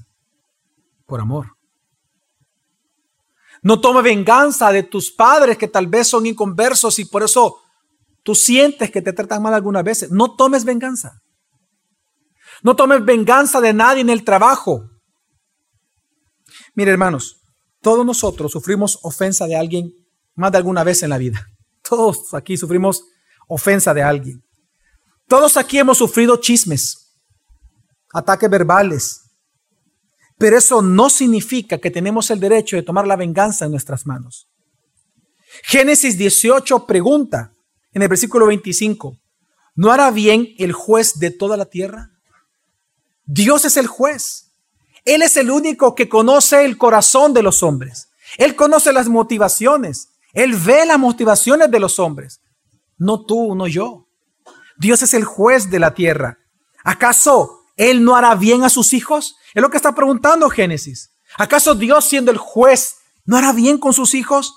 [1.07, 1.53] por amor.
[3.63, 7.59] No tome venganza de tus padres que tal vez son inconversos y por eso
[8.25, 10.11] tú sientes que te tratan mal algunas veces.
[10.11, 11.21] No tomes venganza.
[12.65, 14.98] No tomes venganza de nadie en el trabajo.
[16.79, 17.41] Mire, hermanos,
[17.83, 19.93] todos nosotros sufrimos ofensa de alguien
[20.37, 21.45] más de alguna vez en la vida.
[21.83, 23.03] Todos aquí sufrimos
[23.49, 24.45] ofensa de alguien.
[25.27, 27.19] Todos aquí hemos sufrido chismes,
[28.13, 29.23] ataques verbales,
[30.39, 34.47] pero eso no significa que tenemos el derecho de tomar la venganza en nuestras manos.
[35.65, 37.53] Génesis 18 pregunta
[37.93, 39.19] en el versículo 25,
[39.75, 42.13] ¿no hará bien el juez de toda la tierra?
[43.25, 44.48] Dios es el juez.
[45.05, 48.09] Él es el único que conoce el corazón de los hombres.
[48.37, 50.11] Él conoce las motivaciones.
[50.33, 52.41] Él ve las motivaciones de los hombres.
[52.97, 54.09] No tú, no yo.
[54.77, 56.39] Dios es el juez de la tierra.
[56.85, 59.37] ¿Acaso Él no hará bien a sus hijos?
[59.55, 61.11] Es lo que está preguntando Génesis.
[61.37, 64.55] ¿Acaso Dios siendo el juez no hará bien con sus hijos?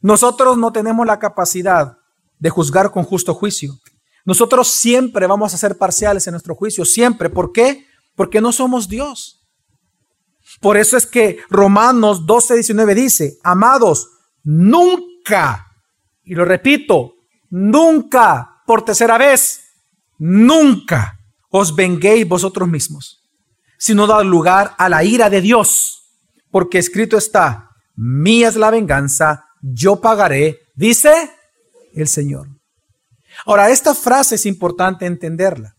[0.00, 1.98] Nosotros no tenemos la capacidad
[2.38, 3.78] de juzgar con justo juicio.
[4.24, 7.30] Nosotros siempre vamos a ser parciales en nuestro juicio, siempre.
[7.30, 7.86] ¿Por qué?
[8.14, 9.42] Porque no somos Dios.
[10.60, 14.08] Por eso es que Romanos 12, 19 dice, amados,
[14.42, 15.66] nunca,
[16.24, 17.14] y lo repito,
[17.50, 19.60] nunca por tercera vez,
[20.18, 21.18] nunca
[21.50, 23.22] os venguéis vosotros mismos,
[23.78, 26.02] sino dad lugar a la ira de Dios,
[26.50, 31.30] porque escrito está, mía es la venganza, yo pagaré, dice
[31.94, 32.48] el Señor.
[33.46, 35.74] Ahora, esta frase es importante entenderla.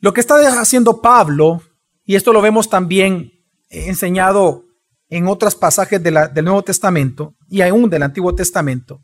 [0.00, 1.62] Lo que está haciendo Pablo,
[2.04, 3.32] y esto lo vemos también
[3.68, 4.64] enseñado
[5.10, 9.02] en otros pasajes del Nuevo Testamento y aún del Antiguo Testamento,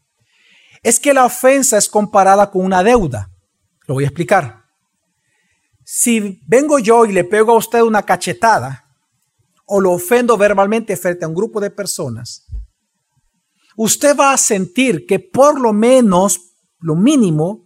[0.83, 3.31] es que la ofensa es comparada con una deuda.
[3.87, 4.65] Lo voy a explicar.
[5.85, 8.85] Si vengo yo y le pego a usted una cachetada
[9.67, 12.47] o lo ofendo verbalmente frente a un grupo de personas,
[13.77, 16.41] usted va a sentir que por lo menos,
[16.79, 17.66] lo mínimo,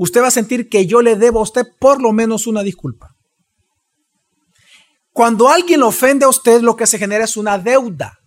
[0.00, 3.14] usted va a sentir que yo le debo a usted por lo menos una disculpa.
[5.12, 8.18] Cuando alguien ofende a usted, lo que se genera es una deuda.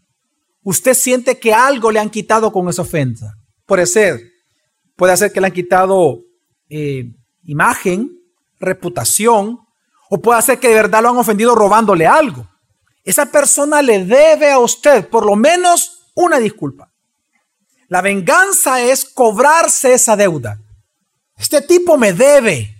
[0.61, 3.33] Usted siente que algo le han quitado con esa ofensa.
[3.65, 4.19] Puede ser,
[4.95, 6.19] puede ser que le han quitado
[6.69, 7.05] eh,
[7.43, 8.19] imagen,
[8.59, 9.57] reputación,
[10.11, 12.47] o puede ser que de verdad lo han ofendido robándole algo.
[13.03, 16.91] Esa persona le debe a usted por lo menos una disculpa.
[17.87, 20.59] La venganza es cobrarse esa deuda.
[21.43, 22.73] Este tipo me debe.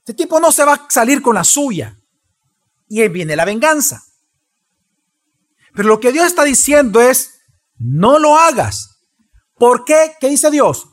[0.00, 1.98] Este tipo no se va a salir con la suya.
[2.88, 4.04] Y ahí viene la venganza.
[5.74, 7.40] Pero lo que Dios está diciendo es,
[7.78, 9.00] no lo hagas.
[9.54, 10.12] ¿Por qué?
[10.20, 10.86] ¿Qué dice Dios?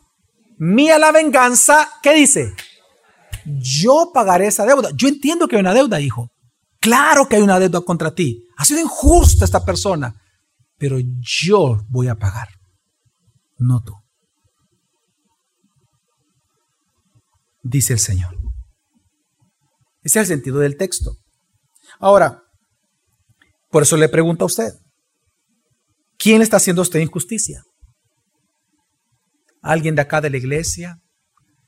[0.57, 2.55] Mía la venganza, ¿qué dice?
[3.45, 4.91] Yo pagaré esa deuda.
[4.95, 6.31] Yo entiendo que hay una deuda, hijo.
[6.79, 8.47] Claro que hay una deuda contra ti.
[8.55, 10.15] Ha sido injusta esta persona.
[10.77, 12.47] Pero yo voy a pagar.
[13.57, 14.02] No tú.
[17.63, 18.37] Dice el Señor.
[20.01, 21.15] Ese es el sentido del texto.
[21.99, 22.43] Ahora,
[23.71, 24.73] por eso le pregunto a usted,
[26.17, 27.63] ¿quién está haciendo usted injusticia?
[29.63, 31.01] alguien de acá de la iglesia,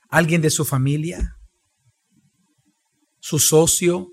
[0.10, 1.38] alguien de su familia,
[3.20, 4.10] su socio,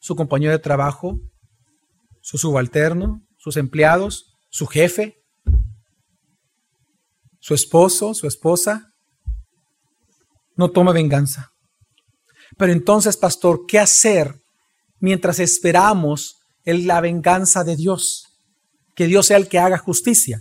[0.00, 1.20] su compañero de trabajo,
[2.22, 5.22] su subalterno, sus empleados, su jefe,
[7.38, 8.92] su esposo, su esposa.
[10.56, 11.52] No tome venganza.
[12.56, 14.34] Pero entonces, pastor, ¿qué hacer
[14.98, 18.24] mientras esperamos en la venganza de Dios?
[18.94, 20.40] Que Dios sea el que haga justicia.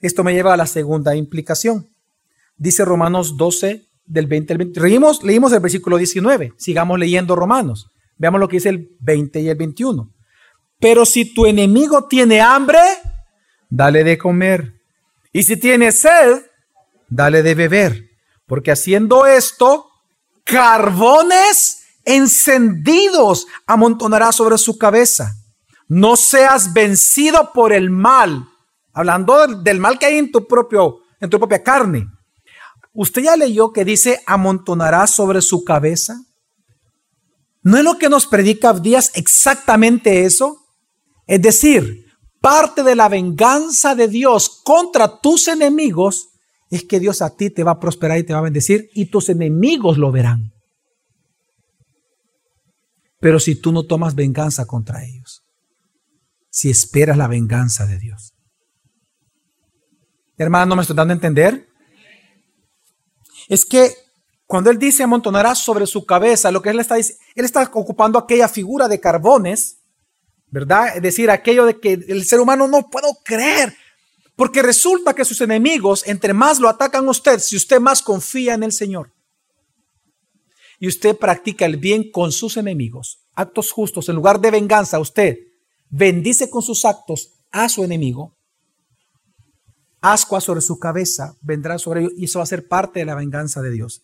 [0.00, 1.88] Esto me lleva a la segunda implicación.
[2.56, 4.80] Dice Romanos 12, del 20 al 20.
[4.80, 6.52] Leímos, leímos el versículo 19.
[6.56, 7.90] Sigamos leyendo Romanos.
[8.16, 10.10] Veamos lo que dice el 20 y el 21.
[10.78, 12.78] Pero si tu enemigo tiene hambre,
[13.68, 14.74] dale de comer.
[15.32, 16.42] Y si tiene sed,
[17.08, 18.10] dale de beber.
[18.54, 19.90] Porque haciendo esto,
[20.44, 25.34] carbones encendidos amontonará sobre su cabeza.
[25.88, 28.48] No seas vencido por el mal.
[28.92, 32.06] Hablando del mal que hay en tu propio, en tu propia carne.
[32.92, 36.20] ¿Usted ya leyó que dice amontonará sobre su cabeza?
[37.64, 40.64] ¿No es lo que nos predica Abdías exactamente eso?
[41.26, 42.06] Es decir,
[42.40, 46.28] parte de la venganza de Dios contra tus enemigos
[46.70, 49.06] es que Dios a ti te va a prosperar y te va a bendecir y
[49.06, 50.52] tus enemigos lo verán.
[53.20, 55.42] Pero si tú no tomas venganza contra ellos,
[56.50, 58.34] si esperas la venganza de Dios.
[60.36, 61.68] Hermano, ¿me estoy dando a entender?
[63.48, 63.94] Es que
[64.46, 68.18] cuando él dice amontonará sobre su cabeza, lo que él está diciendo, él está ocupando
[68.18, 69.78] aquella figura de carbones,
[70.48, 70.96] ¿verdad?
[70.96, 73.76] Es decir, aquello de que el ser humano no puedo creer,
[74.36, 78.54] porque resulta que sus enemigos, entre más lo atacan a usted, si usted más confía
[78.54, 79.12] en el Señor
[80.80, 85.38] y usted practica el bien con sus enemigos, actos justos, en lugar de venganza, usted
[85.88, 88.36] bendice con sus actos a su enemigo,
[90.00, 93.14] ascua sobre su cabeza vendrá sobre ellos y eso va a ser parte de la
[93.14, 94.02] venganza de Dios.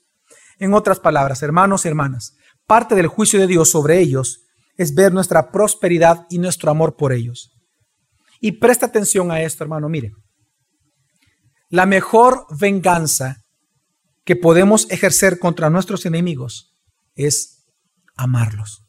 [0.58, 5.12] En otras palabras, hermanos y hermanas, parte del juicio de Dios sobre ellos es ver
[5.12, 7.59] nuestra prosperidad y nuestro amor por ellos.
[8.40, 9.88] Y presta atención a esto, hermano.
[9.88, 10.12] Mire,
[11.68, 13.44] la mejor venganza
[14.24, 16.74] que podemos ejercer contra nuestros enemigos
[17.14, 17.66] es
[18.16, 18.84] amarlos.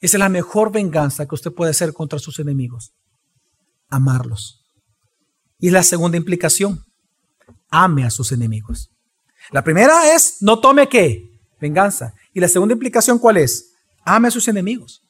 [0.00, 2.94] Esa es la mejor venganza que usted puede hacer contra sus enemigos.
[3.88, 4.64] Amarlos.
[5.58, 6.84] Y la segunda implicación,
[7.68, 8.90] ame a sus enemigos.
[9.50, 11.40] La primera es, no tome qué?
[11.60, 12.14] Venganza.
[12.32, 13.74] Y la segunda implicación, ¿cuál es?
[14.04, 15.02] Ame a sus enemigos.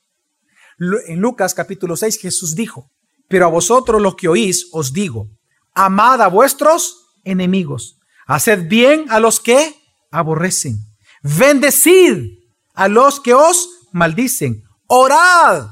[0.79, 2.91] En Lucas capítulo 6 Jesús dijo,
[3.29, 5.29] pero a vosotros los que oís os digo,
[5.74, 9.74] amad a vuestros enemigos, haced bien a los que
[10.11, 10.79] aborrecen,
[11.22, 12.39] bendecid
[12.74, 15.68] a los que os maldicen, orad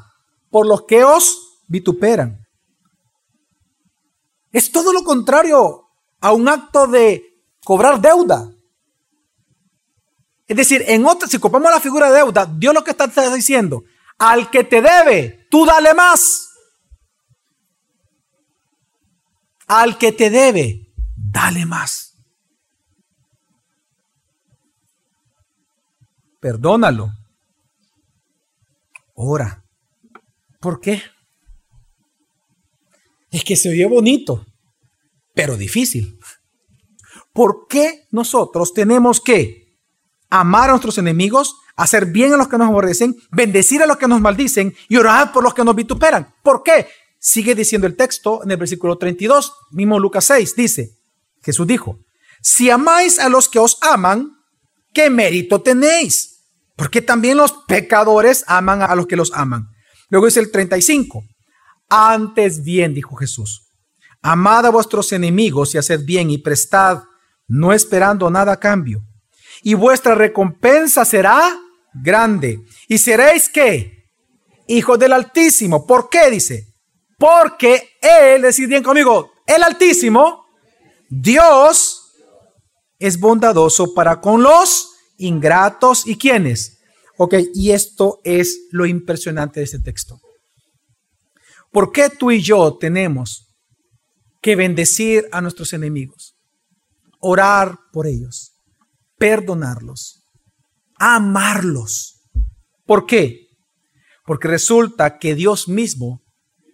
[0.50, 2.44] por los que os vituperan.
[4.50, 5.82] Es todo lo contrario
[6.20, 7.22] a un acto de
[7.64, 8.50] cobrar deuda.
[10.48, 13.84] Es decir, en otra, si ocupamos la figura de deuda, Dios lo que está diciendo,
[14.18, 16.50] al que te debe, tú dale más.
[19.66, 22.14] Al que te debe, dale más.
[26.40, 27.12] Perdónalo.
[29.14, 29.64] Ora.
[30.60, 31.02] ¿Por qué?
[33.30, 34.46] Es que se oye bonito,
[35.34, 36.18] pero difícil.
[37.32, 39.78] ¿Por qué nosotros tenemos que
[40.30, 44.09] amar a nuestros enemigos, hacer bien a los que nos aborrecen, bendecir a los que
[44.09, 46.35] nos maldicen y orar por los que nos vituperan.
[46.43, 46.89] ¿Por qué?
[47.18, 50.91] Sigue diciendo el texto en el versículo 32, mismo Lucas 6, dice,
[51.43, 51.99] Jesús dijo,
[52.41, 54.33] si amáis a los que os aman,
[54.93, 56.45] ¿qué mérito tenéis?
[56.77, 59.68] Porque también los pecadores aman a los que los aman.
[60.09, 61.22] Luego dice el 35,
[61.89, 63.68] antes bien, dijo Jesús,
[64.22, 67.03] amad a vuestros enemigos y haced bien y prestad,
[67.49, 69.03] no esperando nada a cambio
[69.62, 71.59] y vuestra recompensa será
[72.03, 72.61] grande.
[72.88, 74.05] ¿Y seréis qué?
[74.68, 75.86] Hijos del Altísimo.
[75.86, 76.30] ¿Por qué?
[76.30, 76.74] Dice.
[77.18, 80.44] Porque Él, decid bien conmigo, el Altísimo,
[81.09, 82.03] Dios,
[82.99, 86.78] es bondadoso para con los ingratos y quienes.
[87.18, 90.20] Ok, y esto es lo impresionante de este texto.
[91.72, 93.55] ¿Por qué tú y yo tenemos
[94.42, 96.36] que bendecir a nuestros enemigos?
[97.20, 98.53] Orar por ellos
[99.18, 100.15] perdonarlos,
[100.99, 102.22] amarlos.
[102.84, 103.49] ¿Por qué?
[104.24, 106.22] Porque resulta que Dios mismo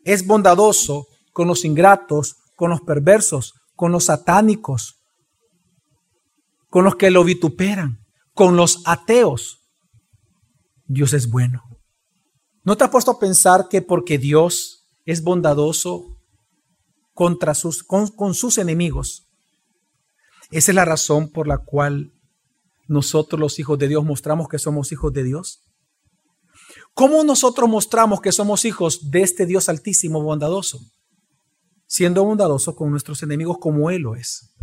[0.04, 4.96] es bondadoso con los ingratos, con los perversos, con los satánicos,
[6.68, 7.98] con los que lo vituperan,
[8.34, 9.58] con los ateos.
[10.86, 11.62] Dios es bueno.
[12.64, 16.16] ¿No te has puesto a pensar que porque Dios es bondadoso
[17.12, 19.28] contra sus, con, con sus enemigos,
[20.50, 22.12] esa es la razón por la cual
[22.88, 25.62] nosotros los hijos de Dios mostramos que somos hijos de Dios?
[26.94, 30.80] ¿Cómo nosotros mostramos que somos hijos de este Dios altísimo bondadoso?
[31.86, 34.54] Siendo bondadoso con nuestros enemigos como Él lo es.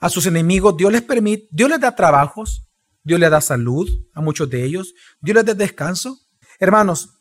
[0.00, 2.68] A sus enemigos Dios les permite, Dios les da trabajos,
[3.02, 6.18] Dios les da salud a muchos de ellos, Dios les da descanso.
[6.60, 7.18] Hermanos,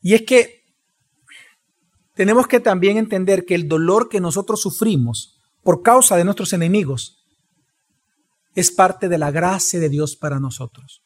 [0.00, 0.64] y es que
[2.14, 7.17] tenemos que también entender que el dolor que nosotros sufrimos por causa de nuestros enemigos
[8.58, 11.04] es parte de la gracia de Dios para nosotros.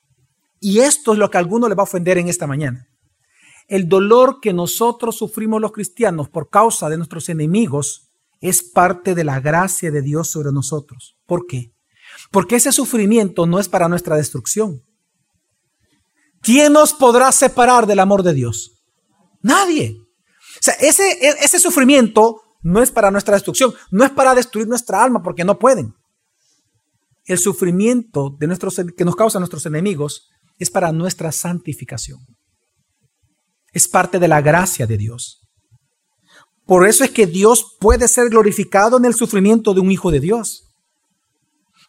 [0.58, 2.88] Y esto es lo que a alguno le va a ofender en esta mañana.
[3.68, 9.24] El dolor que nosotros sufrimos los cristianos por causa de nuestros enemigos es parte de
[9.24, 11.18] la gracia de Dios sobre nosotros.
[11.26, 11.74] ¿Por qué?
[12.30, 14.82] Porque ese sufrimiento no es para nuestra destrucción.
[16.40, 18.82] ¿Quién nos podrá separar del amor de Dios?
[19.42, 19.96] Nadie.
[20.00, 25.02] O sea, ese, ese sufrimiento no es para nuestra destrucción, no es para destruir nuestra
[25.02, 25.94] alma, porque no pueden.
[27.24, 32.18] El sufrimiento de nuestros, que nos causan nuestros enemigos es para nuestra santificación.
[33.72, 35.40] Es parte de la gracia de Dios.
[36.66, 40.20] Por eso es que Dios puede ser glorificado en el sufrimiento de un hijo de
[40.20, 40.68] Dios.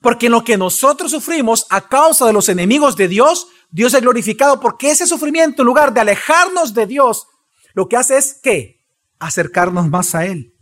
[0.01, 4.01] Porque en lo que nosotros sufrimos a causa de los enemigos de Dios, Dios es
[4.01, 7.27] glorificado porque ese sufrimiento, en lugar de alejarnos de Dios,
[7.73, 8.81] lo que hace es que
[9.19, 10.52] acercarnos más a Él.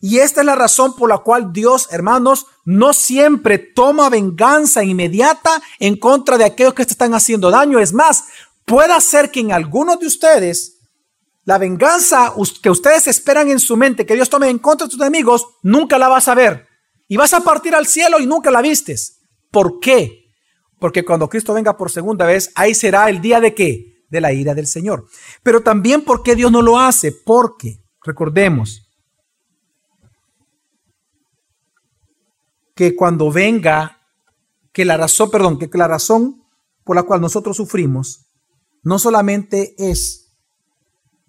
[0.00, 5.62] Y esta es la razón por la cual Dios, hermanos, no siempre toma venganza inmediata
[5.78, 7.78] en contra de aquellos que te están haciendo daño.
[7.78, 8.24] Es más,
[8.64, 10.76] puede ser que en algunos de ustedes
[11.44, 15.00] la venganza que ustedes esperan en su mente que Dios tome en contra de tus
[15.00, 16.66] enemigos, nunca la vas a ver.
[17.08, 19.20] Y vas a partir al cielo y nunca la vistes.
[19.52, 20.24] ¿Por qué?
[20.80, 24.04] Porque cuando Cristo venga por segunda vez, ahí será el día de qué?
[24.08, 25.06] De la ira del Señor.
[25.44, 27.12] Pero también, ¿por qué Dios no lo hace?
[27.12, 28.85] Porque, recordemos,
[32.76, 34.02] que cuando venga,
[34.72, 36.44] que la razón, perdón, que la razón
[36.84, 38.26] por la cual nosotros sufrimos
[38.82, 40.30] no solamente es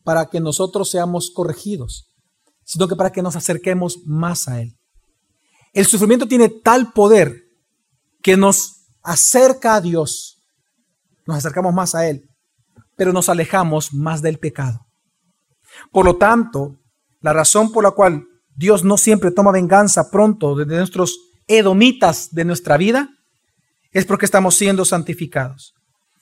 [0.04, 2.14] para que nosotros seamos corregidos,
[2.66, 4.78] sino que para que nos acerquemos más a Él.
[5.74, 7.46] El sufrimiento tiene tal poder
[8.22, 10.44] que nos acerca a Dios,
[11.26, 12.30] nos acercamos más a Él,
[12.98, 14.86] pero nos alejamos más del pecado.
[15.94, 16.76] Por lo tanto,
[17.22, 21.18] la razón por la cual Dios no siempre toma venganza pronto de nuestros
[21.48, 23.10] edomitas de nuestra vida,
[23.92, 25.74] es porque estamos siendo santificados.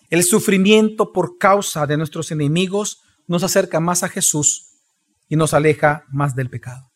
[0.09, 4.67] El sufrimiento por causa de nuestros enemigos nos acerca más a Jesús
[5.27, 6.91] y nos aleja más del pecado.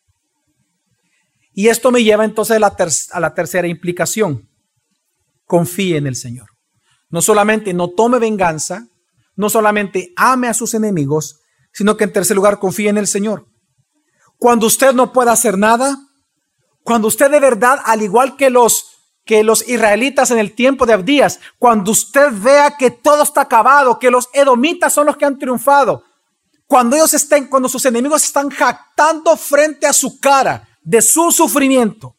[1.52, 4.48] Y esto me lleva entonces a la, tercera implicación.
[5.44, 6.48] Confíe en el Señor.
[7.10, 8.86] No solamente no tome venganza,
[9.34, 11.40] no solamente ame a sus enemigos,
[11.72, 13.46] sino que en tercer lugar confíe en el Señor.
[14.38, 15.98] Cuando usted no pueda hacer nada,
[16.82, 18.86] cuando usted de verdad, al igual que los
[19.24, 23.98] que los israelitas en el tiempo de Abdías, cuando usted vea que todo está acabado,
[23.98, 26.02] que los edomitas son los que han triunfado,
[26.66, 32.16] cuando ellos estén, cuando sus enemigos están jactando frente a su cara de su sufrimiento,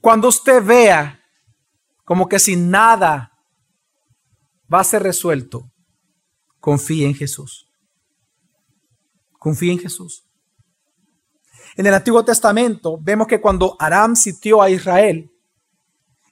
[0.00, 1.20] cuando usted vea
[2.04, 3.32] como que sin nada
[4.72, 5.70] va a ser resuelto,
[6.60, 7.66] confíe en Jesús.
[9.38, 10.23] Confíe en Jesús.
[11.76, 15.30] En el Antiguo Testamento vemos que cuando Aram sitió a Israel,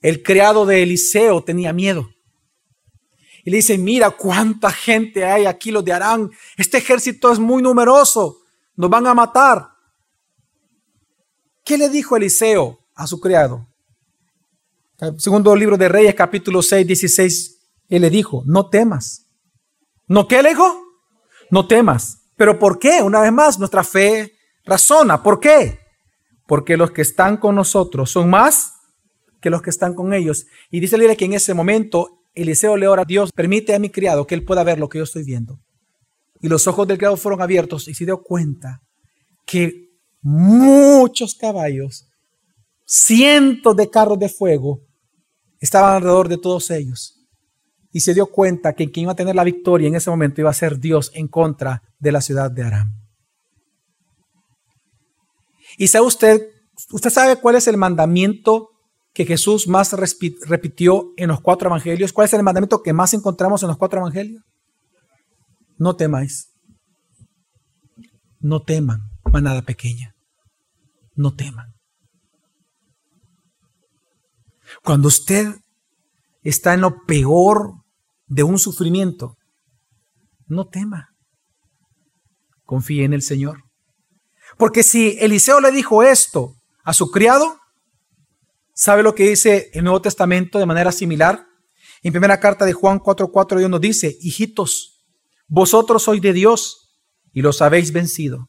[0.01, 2.11] el criado de Eliseo tenía miedo.
[3.45, 6.31] Y le dice, mira cuánta gente hay aquí, los de Aram.
[6.57, 8.39] Este ejército es muy numeroso,
[8.77, 9.69] nos van a matar.
[11.65, 13.67] ¿Qué le dijo Eliseo a su criado?
[15.19, 19.27] segundo libro de Reyes, capítulo 6, 16, él le dijo, no temas.
[20.07, 20.81] ¿No qué le dijo?
[21.51, 22.23] No temas.
[22.37, 23.03] ¿Pero por qué?
[23.03, 24.33] Una vez más, nuestra fe
[24.65, 25.23] razona.
[25.23, 25.81] ¿Por qué?
[26.47, 28.75] Porque los que están con nosotros son más
[29.41, 30.47] que los que están con ellos.
[30.71, 33.91] Y dice el que en ese momento Eliseo le ora a Dios, permite a mi
[33.91, 35.59] criado que él pueda ver lo que yo estoy viendo.
[36.41, 38.83] Y los ojos del criado fueron abiertos y se dio cuenta
[39.45, 39.91] que
[40.23, 42.09] muchos caballos,
[42.87, 44.81] cientos de carros de fuego
[45.61, 47.19] estaban alrededor de todos ellos.
[47.93, 50.51] Y se dio cuenta que quien iba a tener la victoria en ese momento iba
[50.51, 53.02] a ser Dios en contra de la ciudad de Aram.
[55.79, 56.43] Y sabe usted,
[56.91, 58.71] usted sabe cuál es el mandamiento
[59.13, 62.13] que Jesús más repitió en los cuatro evangelios.
[62.13, 64.43] ¿Cuál es el mandamiento que más encontramos en los cuatro evangelios?
[65.79, 66.53] No temáis.
[68.41, 69.01] No teman,
[69.31, 70.15] manada pequeña.
[71.15, 71.75] No teman.
[74.83, 75.55] Cuando usted
[76.43, 77.75] está en lo peor
[78.27, 79.37] de un sufrimiento,
[80.47, 81.11] no tema.
[82.65, 83.63] Confíe en el Señor.
[84.59, 87.59] Porque si Eliseo le dijo esto a su criado,
[88.75, 91.47] ¿sabe lo que dice el Nuevo Testamento de manera similar?
[92.03, 95.05] En primera carta de Juan 4:4 Dios nos dice, hijitos,
[95.49, 96.99] vosotros sois de Dios
[97.33, 98.49] y los habéis vencido,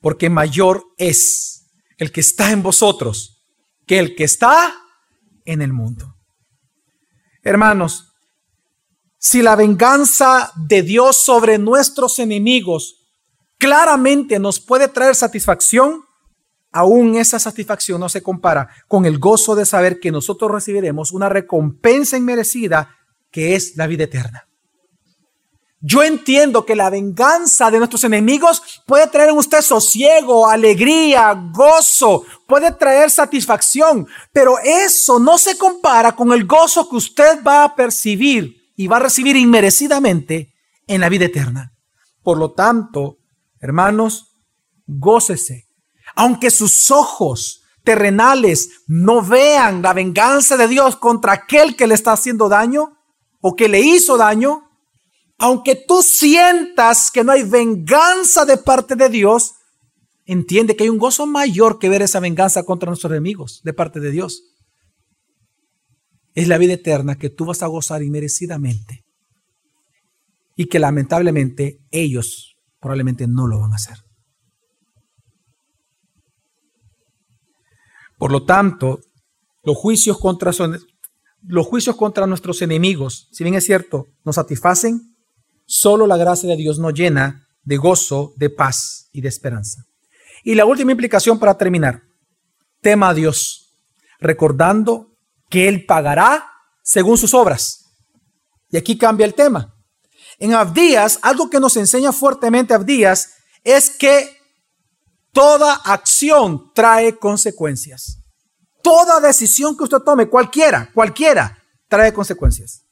[0.00, 3.44] porque mayor es el que está en vosotros
[3.86, 4.74] que el que está
[5.44, 6.14] en el mundo.
[7.42, 8.12] Hermanos,
[9.18, 13.01] si la venganza de Dios sobre nuestros enemigos
[13.62, 16.02] claramente nos puede traer satisfacción,
[16.72, 21.28] aún esa satisfacción no se compara con el gozo de saber que nosotros recibiremos una
[21.28, 22.96] recompensa inmerecida
[23.30, 24.48] que es la vida eterna.
[25.80, 32.24] Yo entiendo que la venganza de nuestros enemigos puede traer en usted sosiego, alegría, gozo,
[32.48, 37.76] puede traer satisfacción, pero eso no se compara con el gozo que usted va a
[37.76, 40.52] percibir y va a recibir inmerecidamente
[40.88, 41.72] en la vida eterna.
[42.24, 43.18] Por lo tanto,
[43.62, 44.36] hermanos,
[44.86, 45.72] gócese
[46.14, 52.12] aunque sus ojos terrenales no vean la venganza de Dios contra aquel que le está
[52.12, 52.98] haciendo daño
[53.40, 54.62] o que le hizo daño,
[55.38, 59.54] aunque tú sientas que no hay venganza de parte de Dios,
[60.24, 63.98] entiende que hay un gozo mayor que ver esa venganza contra nuestros enemigos de parte
[63.98, 64.44] de Dios.
[66.34, 69.04] Es la vida eterna que tú vas a gozar inmerecidamente
[70.54, 72.51] y que lamentablemente ellos
[72.82, 73.96] probablemente no lo van a hacer.
[78.18, 79.00] Por lo tanto,
[79.62, 80.50] los juicios contra,
[81.42, 85.16] los juicios contra nuestros enemigos, si bien es cierto, nos satisfacen,
[85.64, 89.84] solo la gracia de Dios nos llena de gozo, de paz y de esperanza.
[90.42, 92.02] Y la última implicación para terminar,
[92.80, 93.76] tema a Dios,
[94.18, 95.14] recordando
[95.48, 96.48] que Él pagará
[96.82, 97.94] según sus obras.
[98.70, 99.71] Y aquí cambia el tema.
[100.42, 103.34] En Abdías, algo que nos enseña fuertemente Abdías
[103.64, 104.42] es que
[105.32, 108.18] Toda acción trae consecuencias.
[108.82, 112.84] Toda decisión que usted tome, cualquiera, cualquiera, trae consecuencias.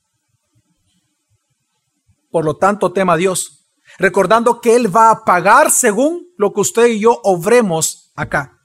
[2.30, 3.66] Por lo tanto, tema a Dios,
[3.98, 8.58] recordando que Él va a pagar según lo que usted y yo obremos acá.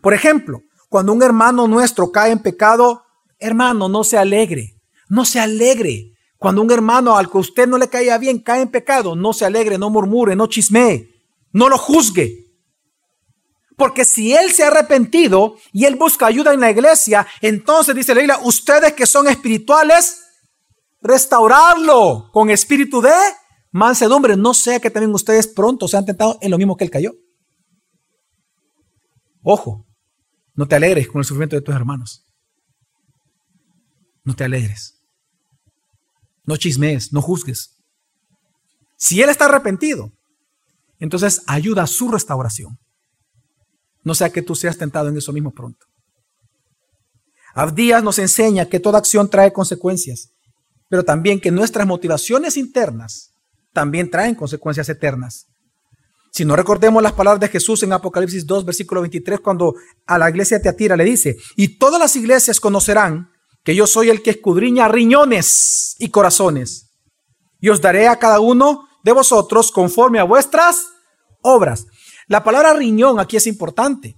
[0.00, 3.04] Por ejemplo, cuando un hermano nuestro cae en pecado,
[3.38, 6.12] hermano, no se alegre, no se alegre.
[6.40, 9.44] Cuando un hermano al que usted no le caía bien cae en pecado, no se
[9.44, 11.06] alegre, no murmure, no chismee,
[11.52, 12.46] no lo juzgue.
[13.76, 18.14] Porque si él se ha arrepentido y él busca ayuda en la iglesia, entonces dice
[18.14, 20.18] la Biblia, ustedes que son espirituales,
[21.02, 23.12] restaurarlo con espíritu de
[23.70, 24.34] mansedumbre.
[24.34, 27.12] No sea que también ustedes pronto sean tentados en lo mismo que él cayó.
[29.42, 29.86] Ojo,
[30.54, 32.26] no te alegres con el sufrimiento de tus hermanos.
[34.24, 34.99] No te alegres.
[36.50, 37.76] No chismees, no juzgues.
[38.96, 40.10] Si él está arrepentido,
[40.98, 42.76] entonces ayuda a su restauración.
[44.02, 45.86] No sea que tú seas tentado en eso mismo pronto.
[47.54, 50.32] Abdías nos enseña que toda acción trae consecuencias,
[50.88, 53.30] pero también que nuestras motivaciones internas
[53.72, 55.46] también traen consecuencias eternas.
[56.32, 60.28] Si no recordemos las palabras de Jesús en Apocalipsis 2, versículo 23, cuando a la
[60.28, 63.30] iglesia de Teatira le dice, y todas las iglesias conocerán
[63.64, 66.90] que yo soy el que escudriña riñones y corazones,
[67.60, 70.86] y os daré a cada uno de vosotros conforme a vuestras
[71.42, 71.86] obras.
[72.26, 74.16] La palabra riñón aquí es importante.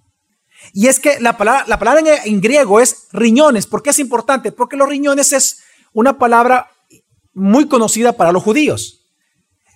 [0.73, 3.67] Y es que la palabra, la palabra en, griego es riñones.
[3.67, 4.53] ¿Por qué es importante?
[4.53, 5.59] Porque los riñones es
[5.93, 6.71] una palabra
[7.35, 9.01] muy conocida para los judíos.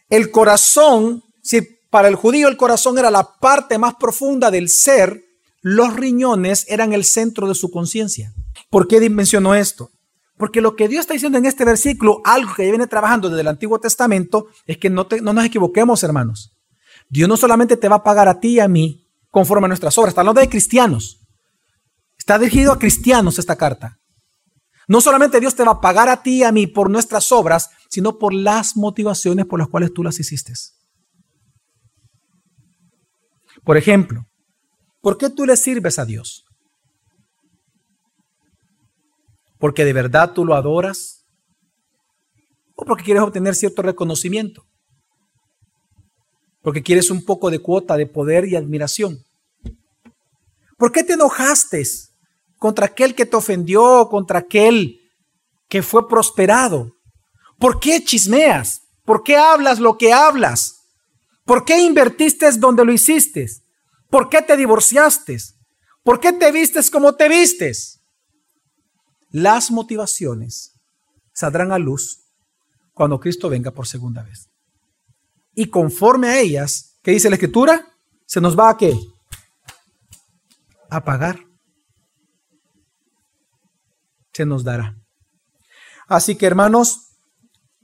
[0.08, 5.24] El corazón, si para el judío el corazón era la parte más profunda del ser,
[5.60, 8.32] los riñones eran el centro de su conciencia.
[8.76, 9.90] ¿Por qué mencionó esto?
[10.36, 13.48] Porque lo que Dios está diciendo en este versículo, algo que viene trabajando desde el
[13.48, 16.54] Antiguo Testamento, es que no, no nos equivoquemos, hermanos.
[17.08, 19.96] Dios no solamente te va a pagar a ti y a mí conforme a nuestras
[19.96, 21.26] obras, está hablando de cristianos.
[22.18, 23.98] Está dirigido a cristianos esta carta.
[24.86, 27.70] No solamente Dios te va a pagar a ti y a mí por nuestras obras,
[27.88, 30.52] sino por las motivaciones por las cuales tú las hiciste.
[33.64, 34.26] Por ejemplo,
[35.00, 36.45] ¿por qué tú le sirves a Dios?
[39.58, 41.26] ¿Porque de verdad tú lo adoras?
[42.74, 44.66] ¿O porque quieres obtener cierto reconocimiento?
[46.66, 49.24] porque quieres un poco de cuota de poder y admiración.
[50.76, 51.80] ¿Por qué te enojaste
[52.58, 55.00] contra aquel que te ofendió, contra aquel
[55.68, 56.96] que fue prosperado?
[57.60, 58.82] ¿Por qué chismeas?
[59.04, 60.80] ¿Por qué hablas lo que hablas?
[61.44, 63.46] ¿Por qué invertiste donde lo hiciste?
[64.10, 65.38] ¿Por qué te divorciaste?
[66.02, 67.95] ¿Por qué te vistes como te vistes?
[69.36, 70.80] Las motivaciones
[71.34, 72.22] saldrán a luz
[72.94, 74.48] cuando Cristo venga por segunda vez
[75.54, 77.86] y conforme a ellas, ¿qué dice la escritura?
[78.24, 78.98] Se nos va a qué?
[80.88, 81.38] A pagar.
[84.32, 84.96] Se nos dará.
[86.08, 87.18] Así que hermanos,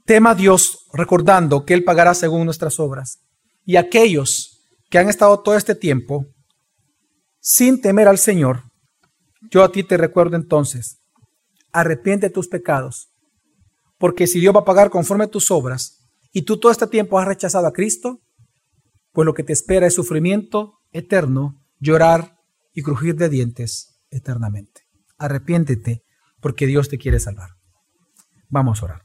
[0.05, 3.19] tema a Dios recordando que Él pagará según nuestras obras.
[3.63, 6.25] Y aquellos que han estado todo este tiempo
[7.39, 8.63] sin temer al Señor,
[9.51, 11.02] yo a ti te recuerdo entonces,
[11.73, 13.09] arrepiente tus pecados,
[13.97, 17.19] porque si Dios va a pagar conforme a tus obras y tú todo este tiempo
[17.19, 18.21] has rechazado a Cristo,
[19.11, 22.37] pues lo que te espera es sufrimiento eterno, llorar
[22.73, 24.81] y crujir de dientes eternamente.
[25.17, 26.03] Arrepiéntete
[26.39, 27.51] porque Dios te quiere salvar.
[28.49, 29.03] Vamos a orar.